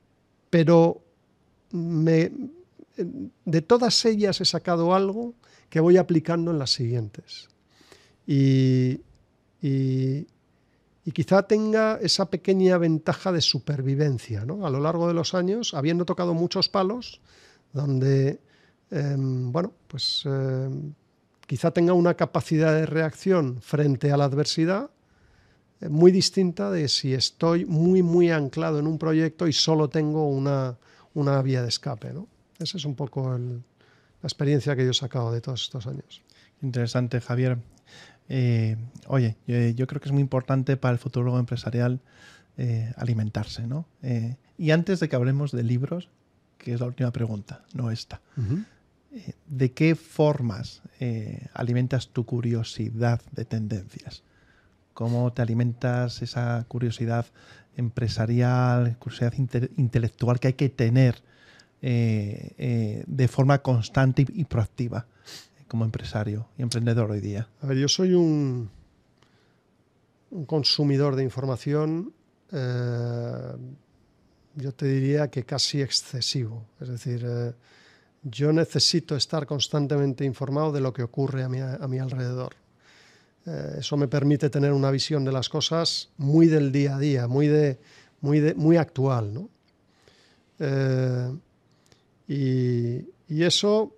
pero 0.51 1.01
me, 1.71 2.31
de 3.47 3.63
todas 3.63 4.05
ellas 4.05 4.39
he 4.43 4.45
sacado 4.45 4.95
algo 4.95 5.33
que 5.71 5.81
voy 5.81 5.97
aplicando 5.97 6.51
en 6.51 6.59
las 6.59 6.75
siguientes. 6.75 7.49
Y, 8.27 9.01
quizá 11.15 11.43
tenga 11.45 11.99
esa 12.03 12.27
pequeña 12.27 12.77
ventaja 12.77 13.33
de 13.33 13.41
supervivencia. 13.41 14.45
¿no? 14.45 14.67
A 14.67 14.71
lo 14.71 14.79
largo 14.79 15.09
de 15.09 15.15
los 15.15 15.33
años, 15.33 15.73
habiendo 15.73 16.05
tocado 16.05 16.35
muchos 16.35 16.69
palos, 16.69 17.23
donde, 17.73 18.41
em, 18.91 19.51
bueno, 19.51 19.73
pues 19.89 20.25
em, 20.27 20.93
quizá 21.53 21.71
tenga 21.71 21.93
una 21.93 22.15
capacidad 22.15 22.73
de 22.73 22.87
reacción 22.87 23.61
frente 23.61 24.11
a 24.11 24.17
la 24.17 24.25
adversidad 24.25 24.89
eh, 25.83 25.91
muy 25.91 26.11
distinta 26.11 26.71
de 26.71 26.89
si 26.89 27.13
estoy 27.13 27.67
muy, 27.67 28.03
muy 28.03 28.31
anclado 28.31 28.79
en 28.79 28.87
un 28.87 28.97
proyecto 28.97 29.47
y 29.47 29.53
solo 29.53 29.91
tengo 29.91 30.31
una, 30.31 30.79
una 31.13 31.43
vía 31.43 31.61
de 31.61 31.69
escape. 31.69 32.15
¿no? 32.15 32.27
Esa 32.59 32.79
es 32.79 32.87
un 32.87 32.95
poco 32.95 33.37
la 33.37 33.61
experiencia 34.23 34.75
que 34.75 34.85
yo 34.87 34.93
he 34.93 34.95
sacado 34.95 35.31
de 35.31 35.43
todos 35.43 35.65
estos 35.65 35.87
años. 35.87 36.23
Interesante, 36.63 37.21
Javier. 37.21 37.59
Eh, 38.31 38.79
oye, 39.09 39.37
yo, 39.47 39.87
creo 39.87 40.01
que 40.01 40.09
es 40.09 40.13
muy 40.13 40.23
importante 40.23 40.79
para 40.79 40.93
el 40.93 40.99
futuro 40.99 41.39
empresarial 41.39 42.01
eh, 42.57 42.95
alimentarse, 42.97 43.67
¿no? 43.67 43.85
Eh, 44.03 44.37
y 44.57 44.71
antes 44.71 45.01
de 45.01 45.09
que 45.11 45.17
hablemos 45.17 45.53
de 45.53 45.65
libros, 45.65 46.09
que 46.57 46.73
es 46.73 46.81
la 46.81 46.87
última 46.87 47.11
pregunta, 47.11 47.63
no 47.75 47.91
esta, 47.91 48.23
¿de 49.47 49.73
qué 49.73 49.95
formas 49.95 50.83
alimentas 51.55 52.09
tu 52.09 52.25
curiosidad 52.25 53.21
de 53.33 53.45
tendencias? 53.45 54.23
¿Cómo 54.95 55.33
te 55.33 55.43
alimentas 55.43 56.23
esa 56.23 56.65
curiosidad 56.69 57.27
empresarial, 57.77 58.97
curiosidad 58.99 59.33
intelectual 59.77 60.39
que 60.39 60.49
hay 60.49 60.53
que 60.55 60.69
tener 60.69 61.23
eh, 61.81 62.53
eh, 62.59 63.05
de 63.07 63.29
forma 63.29 63.59
constante 63.63 64.27
y, 64.29 64.45
proactiva 64.45 65.07
como 65.67 65.85
empresario 65.85 66.47
y 66.59 66.63
emprendedor 66.63 67.11
hoy 67.11 67.21
día? 67.21 67.49
A 67.63 67.67
ver, 67.67 67.79
yo 67.79 67.89
soy 67.89 68.13
un, 68.13 68.71
un 70.31 70.45
consumidor 70.45 71.17
de 71.17 71.25
información 71.25 72.13
eh, 72.53 73.57
yo 74.55 74.73
te 74.73 74.87
diría 74.87 75.29
que 75.31 75.45
casi 75.45 75.81
excesivo. 75.81 76.67
Es 76.81 76.89
decir, 76.89 77.25
eh, 77.27 77.55
yo 78.23 78.53
necesito 78.53 79.17
estar 79.17 79.47
constantemente 79.47 80.25
informado 80.25 80.73
de 80.73 80.81
lo 80.81 80.93
que 80.93 81.03
ocurre 81.03 81.43
a 81.43 81.49
mi, 81.49 81.61
a 81.61 81.87
mi 81.89 81.99
alrededor. 81.99 82.55
Eh, 83.47 83.77
eso 83.79 83.97
me 83.97 84.09
permite 84.09 84.51
tener 84.51 84.73
una 84.73 84.91
visión 84.91 85.25
de 85.25 85.33
las 85.33 85.49
cosas 85.49 86.11
muy 86.17 86.47
del 86.47 86.71
día 86.71 86.97
a 86.97 86.99
día, 86.99 87.27
muy, 87.27 87.49
de, 87.49 87.79
muy, 88.21 88.41
de, 88.41 88.55
muy 88.55 88.77
actual. 88.77 89.35
¿no? 89.35 89.49
Eh, 90.59 91.33
y, 92.29 93.35
y, 93.35 93.43
eso 93.43 93.93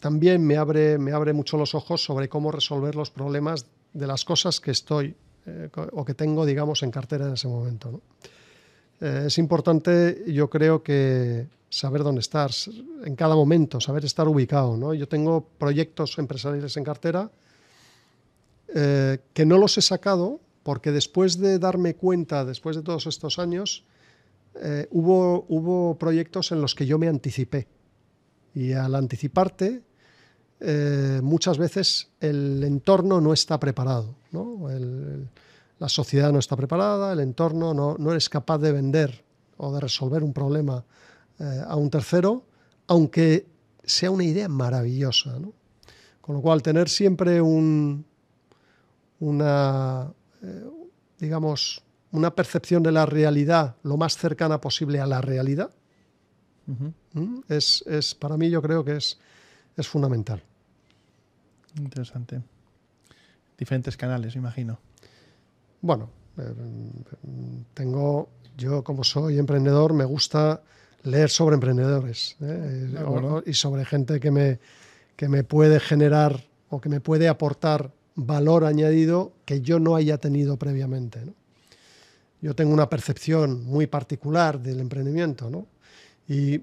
también 0.00 0.46
me 0.46 0.56
abre, 0.56 0.98
me 0.98 1.12
abre 1.12 1.32
mucho 1.32 1.56
los 1.56 1.74
ojos 1.74 2.04
sobre 2.04 2.28
cómo 2.28 2.52
resolver 2.52 2.94
los 2.94 3.10
problemas 3.10 3.66
de 3.94 4.06
las 4.06 4.24
cosas 4.24 4.60
que 4.60 4.72
estoy 4.72 5.14
eh, 5.46 5.70
o 5.92 6.04
que 6.04 6.14
tengo, 6.14 6.44
digamos, 6.44 6.82
en 6.82 6.90
cartera 6.90 7.26
en 7.26 7.34
ese 7.34 7.48
momento. 7.48 8.02
Eh, 9.00 9.24
es 9.26 9.38
importante, 9.38 10.24
yo 10.26 10.48
creo 10.48 10.82
que 10.82 11.46
saber 11.68 12.02
dónde 12.02 12.20
estar 12.20 12.50
en 13.04 13.16
cada 13.16 13.34
momento, 13.34 13.80
saber 13.80 14.04
estar 14.04 14.28
ubicado. 14.28 14.76
¿no? 14.76 14.94
Yo 14.94 15.08
tengo 15.08 15.46
proyectos 15.58 16.18
empresariales 16.18 16.76
en 16.76 16.84
cartera 16.84 17.30
eh, 18.74 19.18
que 19.32 19.46
no 19.46 19.58
los 19.58 19.78
he 19.78 19.82
sacado 19.82 20.40
porque 20.62 20.90
después 20.90 21.38
de 21.38 21.58
darme 21.58 21.94
cuenta, 21.94 22.44
después 22.44 22.76
de 22.76 22.82
todos 22.82 23.06
estos 23.06 23.38
años, 23.38 23.84
eh, 24.60 24.88
hubo, 24.90 25.46
hubo 25.48 25.96
proyectos 25.96 26.50
en 26.50 26.60
los 26.60 26.74
que 26.74 26.86
yo 26.86 26.98
me 26.98 27.06
anticipé. 27.06 27.68
Y 28.54 28.72
al 28.72 28.94
anticiparte, 28.94 29.82
eh, 30.60 31.20
muchas 31.22 31.58
veces 31.58 32.08
el 32.20 32.64
entorno 32.64 33.20
no 33.20 33.32
está 33.32 33.60
preparado. 33.60 34.14
¿no? 34.32 34.68
El, 34.70 35.28
la 35.78 35.88
sociedad 35.88 36.32
no 36.32 36.38
está 36.38 36.56
preparada, 36.56 37.12
el 37.12 37.20
entorno 37.20 37.74
no, 37.74 37.96
no, 37.98 38.10
eres 38.10 38.28
capaz 38.28 38.58
de 38.58 38.72
vender 38.72 39.24
o 39.56 39.72
de 39.74 39.80
resolver 39.80 40.22
un 40.22 40.32
problema 40.32 40.84
eh, 41.38 41.62
a 41.66 41.76
un 41.76 41.90
tercero, 41.90 42.44
aunque 42.86 43.46
sea 43.84 44.10
una 44.10 44.24
idea 44.24 44.48
maravillosa. 44.48 45.38
¿no? 45.38 45.52
Con 46.20 46.36
lo 46.36 46.42
cual, 46.42 46.62
tener 46.62 46.88
siempre 46.88 47.40
un, 47.40 48.04
una, 49.20 50.12
eh, 50.42 50.70
digamos, 51.18 51.82
una 52.10 52.34
percepción 52.34 52.82
de 52.82 52.92
la 52.92 53.04
realidad 53.04 53.76
lo 53.82 53.96
más 53.96 54.16
cercana 54.16 54.60
posible 54.60 55.00
a 55.00 55.06
la 55.06 55.20
realidad, 55.20 55.70
uh 56.66 56.72
-huh. 57.14 57.44
es, 57.48 57.84
es, 57.86 58.14
para 58.14 58.36
mí 58.36 58.48
yo 58.48 58.62
creo 58.62 58.84
que 58.84 58.96
es, 58.96 59.18
es 59.76 59.86
fundamental. 59.86 60.42
Interesante. 61.78 62.42
Diferentes 63.58 63.96
canales, 63.96 64.34
imagino. 64.36 64.78
Bueno, 65.80 66.10
eh, 66.38 66.52
tengo, 67.74 68.28
yo 68.56 68.82
como 68.82 69.04
soy 69.04 69.38
emprendedor, 69.38 69.92
me 69.92 70.04
gusta 70.04 70.62
leer 71.02 71.30
sobre 71.30 71.54
emprendedores 71.54 72.36
¿eh? 72.40 72.90
Bueno. 73.06 73.42
y 73.46 73.54
sobre 73.54 73.84
gente 73.84 74.18
que 74.18 74.30
me, 74.30 74.58
que 75.14 75.28
me 75.28 75.44
puede 75.44 75.80
generar 75.80 76.44
o 76.68 76.80
que 76.80 76.88
me 76.88 77.00
puede 77.00 77.28
aportar 77.28 77.92
valor 78.16 78.64
añadido 78.64 79.32
que 79.44 79.60
yo 79.60 79.78
no 79.78 79.94
haya 79.94 80.18
tenido 80.18 80.56
previamente. 80.56 81.24
¿no? 81.24 81.34
Yo 82.40 82.54
tengo 82.54 82.72
una 82.72 82.88
percepción 82.88 83.64
muy 83.64 83.86
particular 83.86 84.60
del 84.60 84.80
emprendimiento 84.80 85.50
¿no? 85.50 85.66
y, 86.28 86.62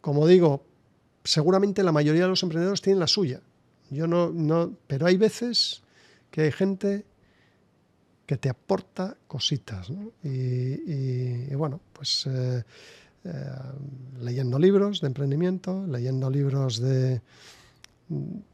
como 0.00 0.26
digo, 0.26 0.64
seguramente 1.24 1.82
la 1.82 1.92
mayoría 1.92 2.22
de 2.22 2.28
los 2.28 2.42
emprendedores 2.42 2.80
tienen 2.80 3.00
la 3.00 3.06
suya. 3.06 3.40
Yo 3.90 4.06
no, 4.06 4.30
no, 4.30 4.72
pero 4.86 5.06
hay 5.06 5.16
veces 5.16 5.82
que 6.30 6.42
hay 6.42 6.52
gente 6.52 7.04
que 8.26 8.36
te 8.36 8.48
aporta 8.48 9.16
cositas. 9.26 9.88
Y, 10.22 11.54
bueno, 11.54 11.80
pues 11.92 12.26
eh, 12.26 12.62
eh, 13.24 13.44
leyendo 14.20 14.58
libros 14.58 15.00
de 15.00 15.06
emprendimiento, 15.08 15.86
leyendo 15.86 16.30
libros 16.30 16.80
de, 16.80 17.20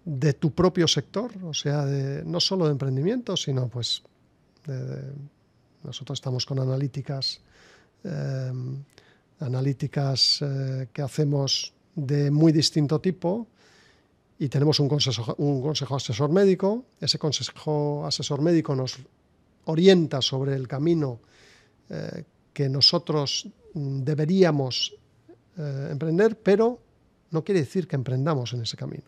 de 0.05 0.33
tu 0.35 0.53
propio 0.53 0.89
sector, 0.89 1.33
o 1.45 1.55
sea, 1.55 1.85
de, 1.85 2.25
no 2.25 2.41
solo 2.41 2.67
de 2.67 2.73
emprendimiento, 2.73 3.37
sino 3.37 3.69
pues 3.69 4.03
de, 4.67 5.03
nosotros 5.85 6.19
estamos 6.19 6.45
con 6.47 6.59
analíticas, 6.59 7.41
eh, 8.05 8.53
analíticas 9.39 10.45
que 10.93 11.03
hacemos 11.03 11.73
de 11.95 12.31
muy 12.31 12.53
distinto 12.53 13.01
tipo 13.01 13.47
y 14.39 14.49
tenemos 14.49 14.81
un 14.81 14.89
consejo, 14.89 15.35
un 15.39 15.61
consejo 15.63 15.97
asesor 15.97 16.31
médico. 16.31 16.85
Ese 17.01 17.19
consejo 17.19 18.07
asesor 18.07 18.41
médico 18.41 18.75
nos 18.75 18.99
orienta 19.65 20.23
sobre 20.23 20.55
el 20.55 20.67
camino 20.67 21.21
eh, 21.89 22.25
que 22.53 22.69
nosotros 22.69 23.49
deberíamos 23.75 24.95
eh, 25.57 25.89
emprender, 25.91 26.39
pero 26.39 26.79
no 27.31 27.45
quiere 27.45 27.61
decir 27.61 27.87
que 27.87 27.97
emprendamos 27.97 28.53
en 28.53 28.63
ese 28.63 28.77
camino. 28.77 29.05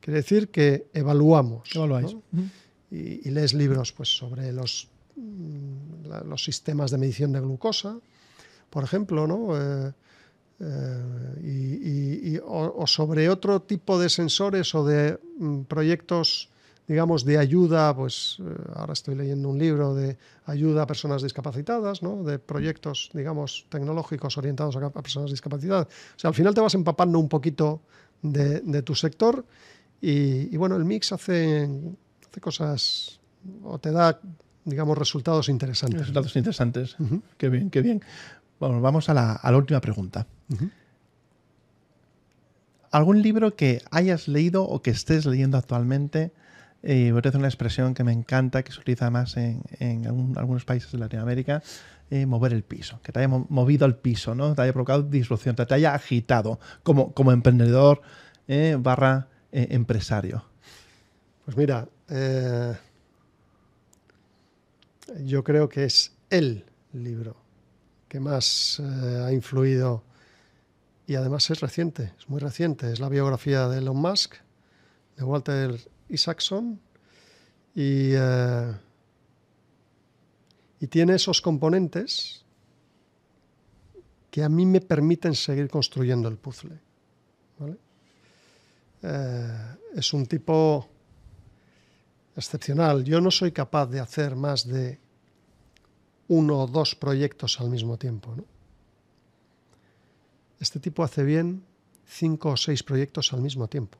Quiere 0.00 0.18
decir 0.20 0.48
que 0.48 0.88
evaluamos. 0.92 1.74
Evaluáis. 1.74 2.12
¿no? 2.12 2.22
Uh 2.32 2.36
-huh. 2.36 2.50
y, 2.90 3.28
y, 3.28 3.30
lees 3.30 3.54
libros 3.54 3.92
pues, 3.92 4.16
sobre 4.16 4.52
los, 4.52 4.88
mm, 5.16 6.26
los 6.26 6.44
sistemas 6.44 6.90
de 6.90 6.98
medición 6.98 7.32
de 7.32 7.40
glucosa, 7.40 7.98
por 8.70 8.84
ejemplo, 8.84 9.26
¿no? 9.26 9.56
Eh, 9.56 9.92
eh, 10.58 11.40
y, 11.42 12.34
y, 12.34 12.38
o, 12.38 12.74
o, 12.76 12.86
sobre 12.86 13.28
otro 13.28 13.60
tipo 13.60 13.98
de 13.98 14.08
sensores 14.08 14.74
o 14.74 14.86
de 14.86 15.18
mm, 15.38 15.62
proyectos 15.62 16.48
digamos, 16.88 17.24
de 17.24 17.38
ayuda, 17.38 17.94
pues 17.94 18.38
eh, 18.40 18.44
ahora 18.74 18.92
estoy 18.92 19.16
leyendo 19.16 19.48
un 19.48 19.58
libro 19.58 19.94
de 19.94 20.16
ayuda 20.44 20.82
a 20.82 20.86
personas 20.86 21.22
discapacitadas, 21.22 22.02
¿no? 22.02 22.22
de 22.22 22.38
proyectos, 22.38 23.10
digamos, 23.12 23.66
tecnológicos 23.68 24.38
orientados 24.38 24.76
a, 24.76 24.86
a, 24.86 24.90
personas 24.90 25.30
discapacitadas. 25.30 25.86
O 25.86 26.18
sea, 26.18 26.28
al 26.28 26.34
final 26.34 26.54
te 26.54 26.60
vas 26.60 26.74
empapando 26.74 27.18
un 27.18 27.28
poquito 27.28 27.82
de, 28.22 28.60
de 28.60 28.82
tu 28.82 28.94
sector 28.94 29.44
y, 30.00 30.54
y, 30.54 30.56
bueno, 30.56 30.76
el 30.76 30.84
mix 30.84 31.12
hace, 31.12 31.68
hace 32.28 32.40
cosas 32.40 33.20
o 33.64 33.78
te 33.78 33.90
da, 33.90 34.20
digamos, 34.64 34.96
resultados 34.96 35.48
interesantes. 35.48 36.00
Resultados 36.00 36.36
interesantes. 36.36 36.96
Uh 37.00 37.04
-huh. 37.04 37.22
Qué 37.36 37.48
bien, 37.48 37.70
qué 37.70 37.82
bien. 37.82 38.02
Bueno, 38.60 38.80
vamos 38.80 39.08
a 39.08 39.14
la, 39.14 39.32
a 39.32 39.50
la 39.50 39.56
última 39.58 39.80
pregunta. 39.80 40.26
Uh 40.50 40.54
-huh. 40.54 40.70
¿Algún 42.92 43.22
libro 43.22 43.56
que 43.56 43.82
hayas 43.90 44.28
leído 44.28 44.64
o 44.64 44.80
que 44.80 44.90
estés 44.90 45.26
leyendo 45.26 45.58
actualmente 45.58 46.32
y 46.86 47.10
voy 47.10 47.20
a 47.24 47.28
hacer 47.28 47.38
una 47.38 47.48
expresión 47.48 47.94
que 47.94 48.04
me 48.04 48.12
encanta, 48.12 48.62
que 48.62 48.72
se 48.72 48.80
utiliza 48.80 49.10
más 49.10 49.36
en, 49.36 49.62
en 49.80 50.06
algunos 50.36 50.64
países 50.64 50.92
de 50.92 50.98
Latinoamérica, 50.98 51.62
eh, 52.10 52.26
mover 52.26 52.52
el 52.52 52.62
piso, 52.62 53.00
que 53.02 53.10
te 53.10 53.18
haya 53.18 53.28
movido 53.28 53.86
el 53.86 53.96
piso, 53.96 54.34
¿no? 54.34 54.54
te 54.54 54.62
haya 54.62 54.72
provocado 54.72 55.02
disrupción, 55.02 55.56
te, 55.56 55.74
haya 55.74 55.94
agitado 55.94 56.60
como, 56.84 57.12
como 57.12 57.32
emprendedor 57.32 58.00
eh, 58.46 58.76
barra 58.78 59.28
eh, 59.50 59.68
empresario. 59.70 60.44
Pues 61.44 61.56
mira, 61.56 61.88
eh, 62.08 62.76
yo 65.20 65.42
creo 65.42 65.68
que 65.68 65.84
es 65.84 66.12
el 66.30 66.64
libro 66.92 67.36
que 68.08 68.20
más 68.20 68.80
eh, 68.80 69.24
ha 69.24 69.32
influido 69.32 70.04
y 71.06 71.14
además 71.14 71.50
es 71.50 71.60
reciente, 71.60 72.12
es 72.18 72.28
muy 72.28 72.40
reciente, 72.40 72.92
es 72.92 73.00
la 73.00 73.08
biografía 73.08 73.68
de 73.68 73.78
Elon 73.78 73.96
Musk, 73.96 74.34
de 75.16 75.24
Walter 75.24 75.80
Y, 77.74 78.12
eh, 78.14 78.74
y 80.80 80.86
tiene 80.86 81.14
esos 81.14 81.40
componentes 81.40 82.44
que 84.30 84.44
a 84.44 84.48
mí 84.48 84.66
me 84.66 84.80
permiten 84.80 85.34
seguir 85.34 85.68
construyendo 85.68 86.28
el 86.28 86.36
puzzle. 86.36 86.78
¿vale? 87.58 87.76
Eh, 89.02 89.76
es 89.94 90.12
un 90.12 90.26
tipo 90.26 90.88
excepcional. 92.36 93.04
Yo 93.04 93.20
no 93.20 93.30
soy 93.30 93.52
capaz 93.52 93.86
de 93.86 94.00
hacer 94.00 94.36
más 94.36 94.66
de 94.66 94.98
uno 96.28 96.60
o 96.60 96.66
dos 96.66 96.94
proyectos 96.94 97.60
al 97.60 97.70
mismo 97.70 97.96
tiempo. 97.96 98.34
Este 100.60 100.80
tipo 100.80 101.02
hace 101.02 101.22
bien 101.22 101.64
cinco 102.06 102.50
o 102.50 102.56
seis 102.56 102.82
proyectos 102.82 103.32
al 103.32 103.40
mismo 103.40 103.68
tiempo. 103.68 103.98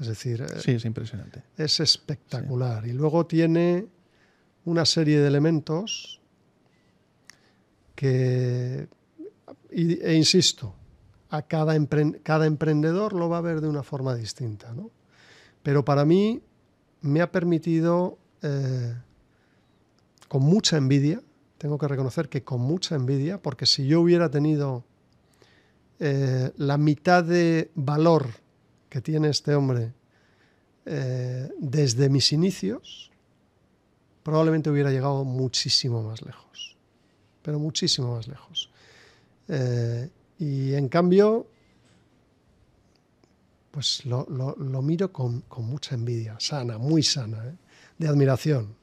Es 0.00 0.06
decir, 0.06 0.44
sí, 0.58 0.72
es 0.72 0.84
impresionante. 0.84 1.42
Es 1.56 1.80
espectacular. 1.80 2.84
Sí. 2.84 2.90
Y 2.90 2.92
luego 2.92 3.26
tiene 3.26 3.86
una 4.64 4.84
serie 4.84 5.20
de 5.20 5.28
elementos 5.28 6.20
que, 7.94 8.88
e 9.70 10.14
insisto, 10.14 10.74
a 11.30 11.42
cada, 11.42 11.74
empre, 11.76 12.20
cada, 12.22 12.46
emprendedor 12.46 13.12
lo 13.12 13.28
va 13.28 13.38
a 13.38 13.40
ver 13.42 13.60
de 13.60 13.68
una 13.68 13.82
forma 13.82 14.14
distinta. 14.14 14.72
¿no? 14.74 14.90
Pero 15.62 15.84
para 15.84 16.04
mí 16.04 16.42
me 17.00 17.20
ha 17.20 17.30
permitido, 17.30 18.18
eh, 18.42 18.94
con 20.28 20.42
mucha 20.42 20.76
envidia, 20.76 21.20
tengo 21.58 21.78
que 21.78 21.86
reconocer 21.86 22.28
que 22.28 22.42
con 22.42 22.60
mucha 22.60 22.96
envidia, 22.96 23.40
porque 23.40 23.66
si 23.66 23.86
yo 23.86 24.00
hubiera 24.00 24.30
tenido 24.30 24.84
eh, 26.00 26.50
la 26.56 26.76
mitad 26.76 27.22
de 27.22 27.70
valor 27.74 28.41
que 28.92 29.00
tiene 29.00 29.30
este 29.30 29.54
hombre 29.54 29.94
eh, 30.84 31.50
desde 31.58 32.10
mis 32.10 32.30
inicios, 32.30 33.10
probablemente 34.22 34.68
hubiera 34.68 34.90
llegado 34.90 35.24
muchísimo 35.24 36.02
más 36.02 36.20
lejos. 36.20 36.76
Pero 37.40 37.58
muchísimo 37.58 38.14
más 38.14 38.28
lejos. 38.28 38.68
Eh, 39.48 40.10
y 40.38 40.74
en 40.74 40.90
cambio, 40.90 41.46
pues 43.70 44.04
lo, 44.04 44.26
miro 44.82 45.10
con, 45.10 45.42
mucha 45.56 45.94
envidia, 45.94 46.36
sana, 46.38 46.76
muy 46.76 47.02
sana, 47.02 47.46
¿eh? 47.46 47.54
de 47.96 48.08
admiración. 48.08 48.76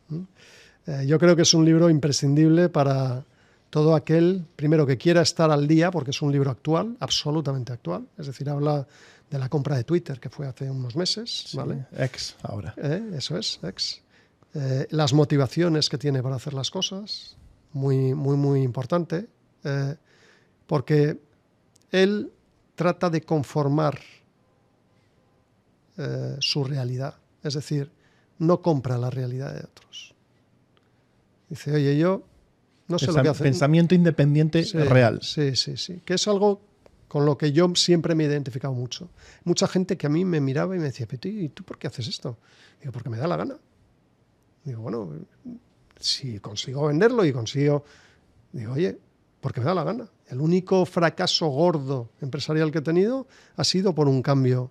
Yo 1.06 1.20
creo 1.20 1.36
que 1.36 1.44
es 1.44 1.54
un 1.54 1.66
libro 1.66 1.88
imprescindible 1.88 2.68
para 2.68 3.24
todo 3.70 3.94
aquel, 3.94 4.44
primero, 4.56 4.88
que 4.88 4.98
quiera 4.98 5.22
estar 5.22 5.52
al 5.52 5.68
día, 5.68 5.92
porque 5.92 6.10
es 6.10 6.22
un 6.24 6.32
libro 6.32 6.50
actual, 6.50 6.98
absolutamente 7.00 7.72
actual, 7.72 8.08
es 8.18 8.26
decir, 8.26 8.50
habla 8.50 8.88
de 9.30 9.40
la 9.40 9.50
compra 9.50 9.78
de 9.78 9.84
Twitter, 9.84 10.20
que 10.20 10.30
fue 10.30 10.48
hace 10.48 10.70
unos 10.70 10.96
meses, 10.96 11.52
¿vale? 11.54 11.86
Ex 11.98 12.36
ahora. 12.44 12.74
Eh, 12.78 13.12
eso 13.16 13.38
es, 13.38 13.60
ex. 13.64 14.02
las 14.90 15.14
motivaciones 15.14 15.90
que 15.90 15.98
tiene 15.98 16.24
para 16.24 16.36
hacer 16.36 16.54
las 16.54 16.72
cosas, 16.72 17.38
muy, 17.74 18.14
muy, 18.16 18.38
muy 18.38 18.62
importante, 18.64 19.28
porque 20.66 21.20
él 21.92 22.32
trata 22.76 23.10
de 23.10 23.22
conformar 23.22 24.00
eh, 25.98 26.38
su 26.40 26.64
realidad. 26.64 27.16
Es 27.44 27.56
decir, 27.56 27.92
no 28.38 28.62
compra 28.62 28.98
la 28.98 29.10
realidad 29.10 29.54
de 29.54 29.60
otros. 29.60 30.16
Dice, 31.50 31.74
oye, 31.74 31.98
yo 31.98 32.24
no 32.88 32.98
sé 32.98 33.08
lo 33.08 33.22
que 33.22 33.28
hace. 33.28 33.44
Pensamiento 33.44 33.96
independiente 33.96 34.64
real. 34.74 35.20
Sí, 35.22 35.58
sí, 35.58 35.76
sí. 35.76 36.02
Que 36.06 36.14
es 36.14 36.26
algo 36.30 36.62
con 37.10 37.26
lo 37.26 37.38
que 37.38 37.52
yo 37.52 37.68
siempre 37.76 38.16
me 38.16 38.24
he 38.24 38.28
identificado 38.28 38.74
mucho. 38.74 39.10
Mucha 39.44 39.68
gente 39.68 39.98
que 39.98 40.08
a 40.08 40.10
mí 40.10 40.24
me 40.24 40.40
miraba 40.40 40.76
y 40.76 40.80
me 40.80 40.86
decía, 40.86 41.08
¿y 41.24 41.50
tú 41.50 41.64
por 41.64 41.78
qué 41.80 41.88
haces 41.88 42.08
esto? 42.08 42.38
Digo, 42.80 42.94
porque 42.94 43.10
me 43.10 43.18
da 43.18 43.28
la 43.28 43.36
gana. 43.36 43.58
Digo, 44.64 44.84
bueno, 44.84 45.10
si 46.00 46.40
consigo 46.40 46.88
venderlo 46.88 47.26
y 47.26 47.34
consigo... 47.34 47.84
Digo, 48.54 48.74
oye, 48.74 48.98
porque 49.42 49.60
me 49.60 49.66
da 49.66 49.74
la 49.74 49.84
gana. 49.84 50.08
El 50.28 50.40
único 50.40 50.86
fracaso 50.86 51.48
gordo 51.48 52.10
empresarial 52.22 52.72
que 52.72 52.78
he 52.78 52.82
tenido 52.84 53.26
ha 53.58 53.64
sido 53.64 53.96
por 53.96 54.08
un 54.08 54.22
cambio 54.22 54.70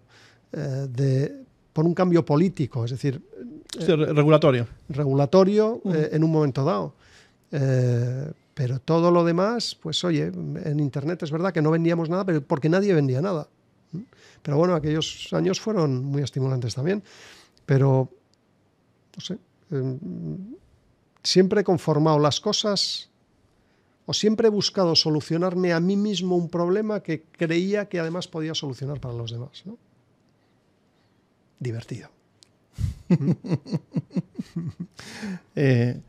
eh, 0.53 0.87
de, 0.89 1.43
por 1.73 1.87
un 1.87 1.95
cambio 1.95 2.25
político, 2.25 2.85
es 2.85 2.93
decir, 2.93 3.21
eh, 3.81 3.97
regulatorio. 3.97 4.69
Regulatorio 4.89 5.83
eh, 5.93 6.11
en 6.13 6.23
un 6.23 6.31
momento 6.31 6.65
dado. 6.65 6.95
Pero 8.59 8.81
todo 8.81 9.13
lo 9.13 9.23
demás, 9.23 9.77
pues 9.81 10.03
oye, 10.03 10.33
en 10.65 10.81
Internet 10.81 11.23
es 11.23 11.31
verdad 11.31 11.53
que 11.53 11.63
no 11.63 11.71
vendíamos 11.71 12.11
nada, 12.11 12.25
pero 12.25 12.43
porque 12.43 12.69
nadie 12.69 12.93
vendía 12.93 13.23
nada. 13.23 13.47
Pero 14.43 14.57
bueno, 14.57 14.75
aquellos 14.75 15.29
años 15.33 15.61
fueron 15.61 16.05
muy 16.05 16.23
estimulantes 16.23 16.75
también. 16.75 17.05
Pero, 17.67 18.11
no 19.17 19.23
sé, 19.23 19.39
siempre 21.23 21.61
he 21.61 21.65
conformado 21.65 22.19
las 22.19 22.41
cosas 22.41 23.11
o 24.07 24.13
siempre 24.13 24.49
he 24.49 24.51
buscado 24.51 24.97
solucionarme 24.97 25.73
a 25.73 25.79
mí 25.79 25.97
mismo 25.97 26.35
un 26.35 26.49
problema 26.49 27.01
que 27.01 27.23
creía 27.31 27.89
que 27.89 28.01
además 28.01 28.27
podía 28.27 28.57
solucionar 28.57 28.99
para 28.99 29.15
los 29.15 29.31
demás. 29.31 29.63
¿no? 29.67 29.79
divertido. 31.61 32.09
Eh, 35.55 36.01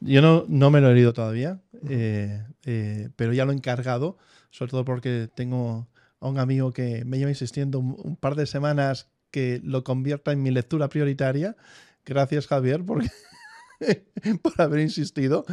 yo 0.00 0.22
no, 0.22 0.44
no, 0.48 0.70
me 0.70 0.80
lo 0.80 0.90
he 0.90 0.94
leído 0.94 1.12
todavía, 1.12 1.60
eh, 1.88 2.44
eh, 2.64 3.08
pero 3.16 3.32
ya 3.32 3.44
lo 3.44 3.52
he 3.52 3.54
encargado, 3.54 4.18
sobre 4.50 4.70
todo 4.70 4.84
porque 4.84 5.28
tengo 5.34 5.88
a 6.20 6.28
un 6.28 6.38
amigo 6.38 6.72
que 6.72 7.04
me 7.04 7.18
lleva 7.18 7.30
insistiendo 7.30 7.78
un, 7.78 8.16
par 8.16 8.34
de 8.34 8.46
semanas 8.46 9.08
que 9.30 9.60
lo 9.64 9.82
convierta 9.82 10.32
en 10.32 10.42
mi 10.42 10.50
lectura 10.50 10.88
prioritaria. 10.88 11.56
Gracias, 12.04 12.46
Javier, 12.46 12.84
porque 12.84 13.10
por 14.42 14.60
haber 14.60 14.80
insistido. 14.80 15.44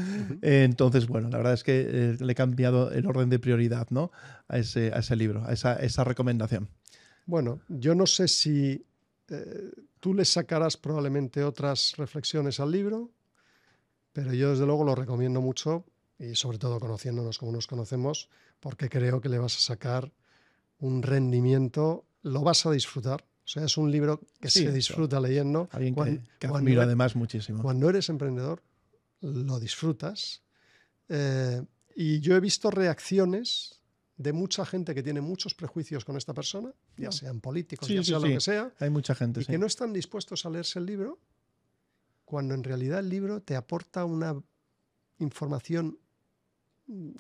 entonces, 0.41 1.07
bueno, 1.07 1.29
la 1.29 1.37
verdad 1.37 1.53
es 1.53 1.63
que 1.63 2.17
le 2.19 2.31
he 2.31 2.35
cambiado 2.35 2.91
el 2.91 3.05
orden 3.05 3.29
de 3.29 3.39
prioridad 3.39 3.87
¿no? 3.89 4.11
a, 4.47 4.57
ese, 4.57 4.91
a 4.93 4.99
ese 4.99 5.15
libro, 5.15 5.43
a 5.45 5.53
esa, 5.53 5.75
esa 5.75 6.03
recomendación. 6.03 6.69
Bueno, 7.29 7.61
yo 7.67 7.93
no 7.93 8.07
sé 8.07 8.27
si 8.27 8.83
eh, 9.29 9.71
tú 9.99 10.13
le 10.15 10.25
sacarás 10.25 10.77
probablemente 10.77 11.43
otras 11.43 11.93
reflexiones 11.97 12.59
al 12.59 12.71
libro, 12.71 13.11
pero 14.13 14.33
yo 14.33 14.49
desde 14.49 14.65
luego 14.65 14.83
lo 14.83 14.95
recomiendo 14.95 15.39
mucho 15.39 15.85
y 16.19 16.35
sobre 16.35 16.57
todo 16.57 16.79
conociéndonos 16.79 17.37
como 17.37 17.51
nos 17.51 17.65
conocemos, 17.65 18.29
porque 18.59 18.89
creo 18.89 19.21
que 19.21 19.29
le 19.29 19.39
vas 19.39 19.55
a 19.55 19.59
sacar 19.59 20.11
un 20.79 21.01
rendimiento, 21.01 22.05
lo 22.21 22.41
vas 22.41 22.65
a 22.65 22.71
disfrutar. 22.71 23.21
O 23.21 23.51
sea, 23.51 23.65
es 23.65 23.77
un 23.77 23.89
libro 23.89 24.21
que 24.39 24.49
se 24.49 24.71
disfruta 24.71 25.19
leyendo. 25.19 25.69
Alguien 25.71 25.95
que, 26.39 26.47
admiro 26.47 26.83
además 26.83 27.15
muchísimo. 27.15 27.63
Cuando 27.63 27.89
eres 27.89 28.09
emprendedor, 28.09 28.61
lo 29.21 29.59
disfrutas. 29.59 30.43
Eh, 31.07 31.63
y 31.95 32.19
yo 32.19 32.35
he 32.35 32.39
visto 32.39 32.69
reacciones 32.69 33.81
de 34.17 34.33
mucha 34.33 34.65
gente 34.65 34.93
que 34.93 35.01
tiene 35.01 35.21
muchos 35.21 35.55
prejuicios 35.55 36.03
con 36.03 36.17
esta 36.17 36.33
persona, 36.33 36.73
ya 36.97 37.11
sean 37.11 37.39
políticos, 37.39 37.87
ya 37.87 38.03
sea 38.03 38.19
lo 38.19 38.27
que 38.27 38.41
sea. 38.41 38.71
Hay 38.79 38.89
mucha 38.89 39.15
gente. 39.15 39.41
Y 39.41 39.45
que 39.45 39.57
no 39.57 39.65
están 39.65 39.93
dispuestos 39.93 40.45
a 40.45 40.49
leerse 40.49 40.77
el 40.77 40.85
libro, 40.85 41.19
cuando 42.25 42.53
en 42.53 42.63
realidad 42.63 42.99
el 42.99 43.09
libro 43.09 43.41
te 43.41 43.55
aporta 43.55 44.03
una 44.03 44.39
información 45.19 45.97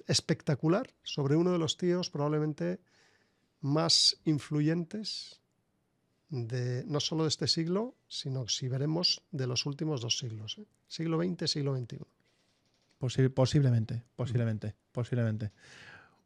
espectacular 0.07 0.93
sobre 1.03 1.35
uno 1.35 1.51
de 1.51 1.59
los 1.59 1.77
tíos 1.77 2.09
probablemente 2.09 2.79
más 3.61 4.17
influyentes 4.25 5.41
de 6.29 6.83
no 6.85 6.99
solo 6.99 7.23
de 7.23 7.29
este 7.29 7.47
siglo, 7.47 7.95
sino 8.07 8.47
si 8.47 8.67
veremos 8.67 9.23
de 9.31 9.47
los 9.47 9.65
últimos 9.65 10.01
dos 10.01 10.17
siglos, 10.17 10.57
¿eh? 10.59 10.65
siglo 10.87 11.21
XX, 11.21 11.49
siglo 11.49 11.75
XXI. 11.75 11.99
posiblemente, 13.29 14.03
posiblemente, 14.15 14.75
posiblemente. 14.91 15.51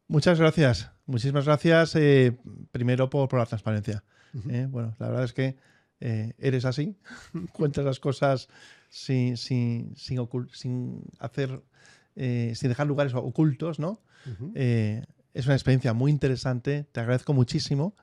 Muchas 0.07 0.39
gracias, 0.39 0.91
muchísimas 1.05 1.45
gracias. 1.45 1.95
Eh, 1.95 2.37
primero 2.71 3.09
por, 3.09 3.33
la 3.33 3.45
transparencia. 3.45 4.03
Eh, 4.49 4.67
bueno, 4.69 4.95
la 4.99 5.07
verdad 5.07 5.23
es 5.25 5.33
que 5.33 5.57
eres 5.99 6.65
así, 6.65 6.97
cuentas 7.53 7.85
las 7.85 8.01
cosas 8.01 8.49
sin, 8.89 9.37
sin, 9.37 9.95
sin, 9.95 11.03
hacer, 11.19 11.63
sin 12.15 12.69
dejar 12.69 12.87
lugares 12.87 13.13
ocultos, 13.13 13.79
¿no? 13.79 14.01
es 14.55 15.45
una 15.45 15.55
experiencia 15.55 15.93
muy 15.93 16.11
interesante. 16.11 16.85
Te 16.91 16.99
agradezco 16.99 17.33
muchísimo 17.33 17.95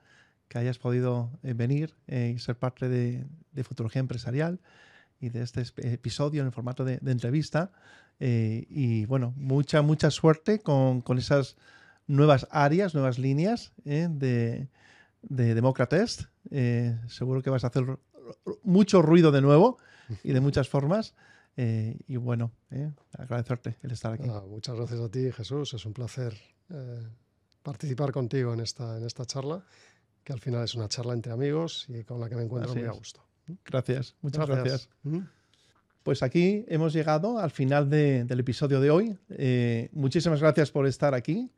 que 0.48 0.58
hayas 0.58 0.78
podido 0.78 1.30
venir 1.42 1.94
y 2.08 2.38
ser 2.38 2.56
parte 2.56 2.88
de, 2.88 3.24
Futurología 3.62 4.00
Empresarial 4.00 4.60
y 5.20 5.28
de 5.28 5.42
este 5.42 5.62
episodio 5.92 6.40
en 6.40 6.46
el 6.46 6.52
formato 6.52 6.84
de, 6.84 6.98
entrevista. 7.06 7.70
y 8.18 9.04
bueno, 9.06 9.32
mucha, 9.36 9.82
mucha 9.82 10.10
suerte 10.10 10.58
con, 10.58 11.02
con 11.02 11.18
esas 11.18 11.56
nuevas 12.10 12.48
áreas, 12.50 12.94
nuevas 12.94 13.18
líneas 13.18 13.72
¿eh? 13.84 14.08
de, 14.10 14.68
de 15.22 15.54
Democratest. 15.54 16.24
Eh, 16.50 16.98
seguro 17.08 17.42
que 17.42 17.50
vas 17.50 17.64
a 17.64 17.68
hacer 17.68 17.84
mucho 18.62 19.00
ruido 19.00 19.30
de 19.30 19.40
nuevo 19.40 19.78
y 20.24 20.32
de 20.32 20.40
muchas 20.40 20.68
formas. 20.68 21.14
Eh, 21.62 21.94
y 22.06 22.16
bueno, 22.16 22.52
agradecerte 23.12 23.76
el 23.82 23.90
estar 23.90 24.14
aquí. 24.14 24.26
Ah, 24.30 24.42
muchas 24.48 24.76
gracias 24.76 24.98
a 24.98 25.10
ti, 25.10 25.30
Jesús. 25.30 25.74
Es 25.74 25.84
un 25.84 25.92
placer 25.92 26.34
participar 27.62 28.12
contigo 28.12 28.54
en 28.54 28.60
esta, 28.60 28.96
en 28.96 29.04
esta 29.04 29.26
charla, 29.26 29.62
que 30.24 30.32
al 30.32 30.40
final 30.40 30.64
es 30.64 30.74
una 30.74 30.88
charla 30.88 31.12
entre 31.12 31.32
amigos 31.32 31.84
y 31.90 32.02
con 32.04 32.18
la 32.18 32.30
que 32.30 32.36
me 32.36 32.44
encuentro 32.44 32.74
muy 32.74 32.84
a 32.84 32.92
gusto. 32.92 33.20
Gracias, 33.66 34.16
muchas 34.22 34.46
gracias. 34.46 34.88
Pues 36.02 36.22
aquí 36.22 36.64
hemos 36.68 36.94
llegado 36.94 37.38
al 37.38 37.50
final 37.50 37.90
del 37.90 38.40
episodio 38.40 38.80
de 38.80 38.90
hoy. 38.90 39.18
muchísimas 39.92 40.40
gracias 40.40 40.70
por 40.70 40.86
estar 40.86 41.14
aquí. 41.14 41.52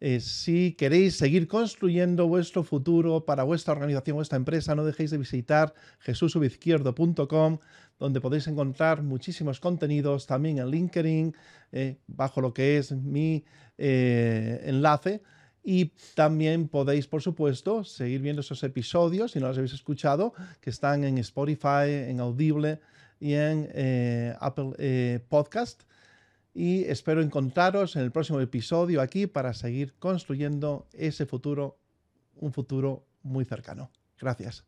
Eh, 0.00 0.20
si 0.20 0.72
queréis 0.74 1.16
seguir 1.16 1.48
construyendo 1.48 2.28
vuestro 2.28 2.62
futuro 2.62 3.24
para 3.24 3.42
vuestra 3.42 3.72
organización, 3.72 4.16
vuestra 4.16 4.36
empresa, 4.36 4.74
no 4.74 4.84
dejéis 4.84 5.10
de 5.10 5.18
visitar 5.18 5.74
jesusubizquierdo.com, 6.00 7.58
donde 7.98 8.20
podéis 8.20 8.46
encontrar 8.46 9.02
muchísimos 9.02 9.58
contenidos, 9.58 10.26
también 10.26 10.58
en 10.58 10.70
LinkedIn, 10.70 11.34
eh, 11.72 11.98
bajo 12.06 12.40
lo 12.40 12.54
que 12.54 12.78
es 12.78 12.92
mi 12.92 13.44
eh, 13.76 14.62
enlace. 14.64 15.22
Y 15.64 15.92
también 16.14 16.68
podéis, 16.68 17.08
por 17.08 17.20
supuesto, 17.20 17.82
seguir 17.84 18.22
viendo 18.22 18.40
esos 18.40 18.62
episodios, 18.62 19.32
si 19.32 19.40
no 19.40 19.48
los 19.48 19.58
habéis 19.58 19.74
escuchado, 19.74 20.32
que 20.60 20.70
están 20.70 21.04
en 21.04 21.18
Spotify, 21.18 21.90
en 22.08 22.20
Audible 22.20 22.80
y 23.20 23.34
en 23.34 23.68
Apple 24.40 25.20
Podcast 25.28 25.82
y 26.58 26.82
espero 26.86 27.22
encontraros 27.22 27.94
en 27.94 28.02
el 28.02 28.10
próximo 28.10 28.40
episodio 28.40 29.00
aquí 29.00 29.28
para 29.28 29.54
seguir 29.54 29.94
construyendo 30.00 30.88
ese 30.92 31.24
futuro, 31.24 31.78
un 32.34 32.52
futuro 32.52 33.06
muy 33.22 33.44
cercano. 33.44 33.92
Gracias. 34.18 34.64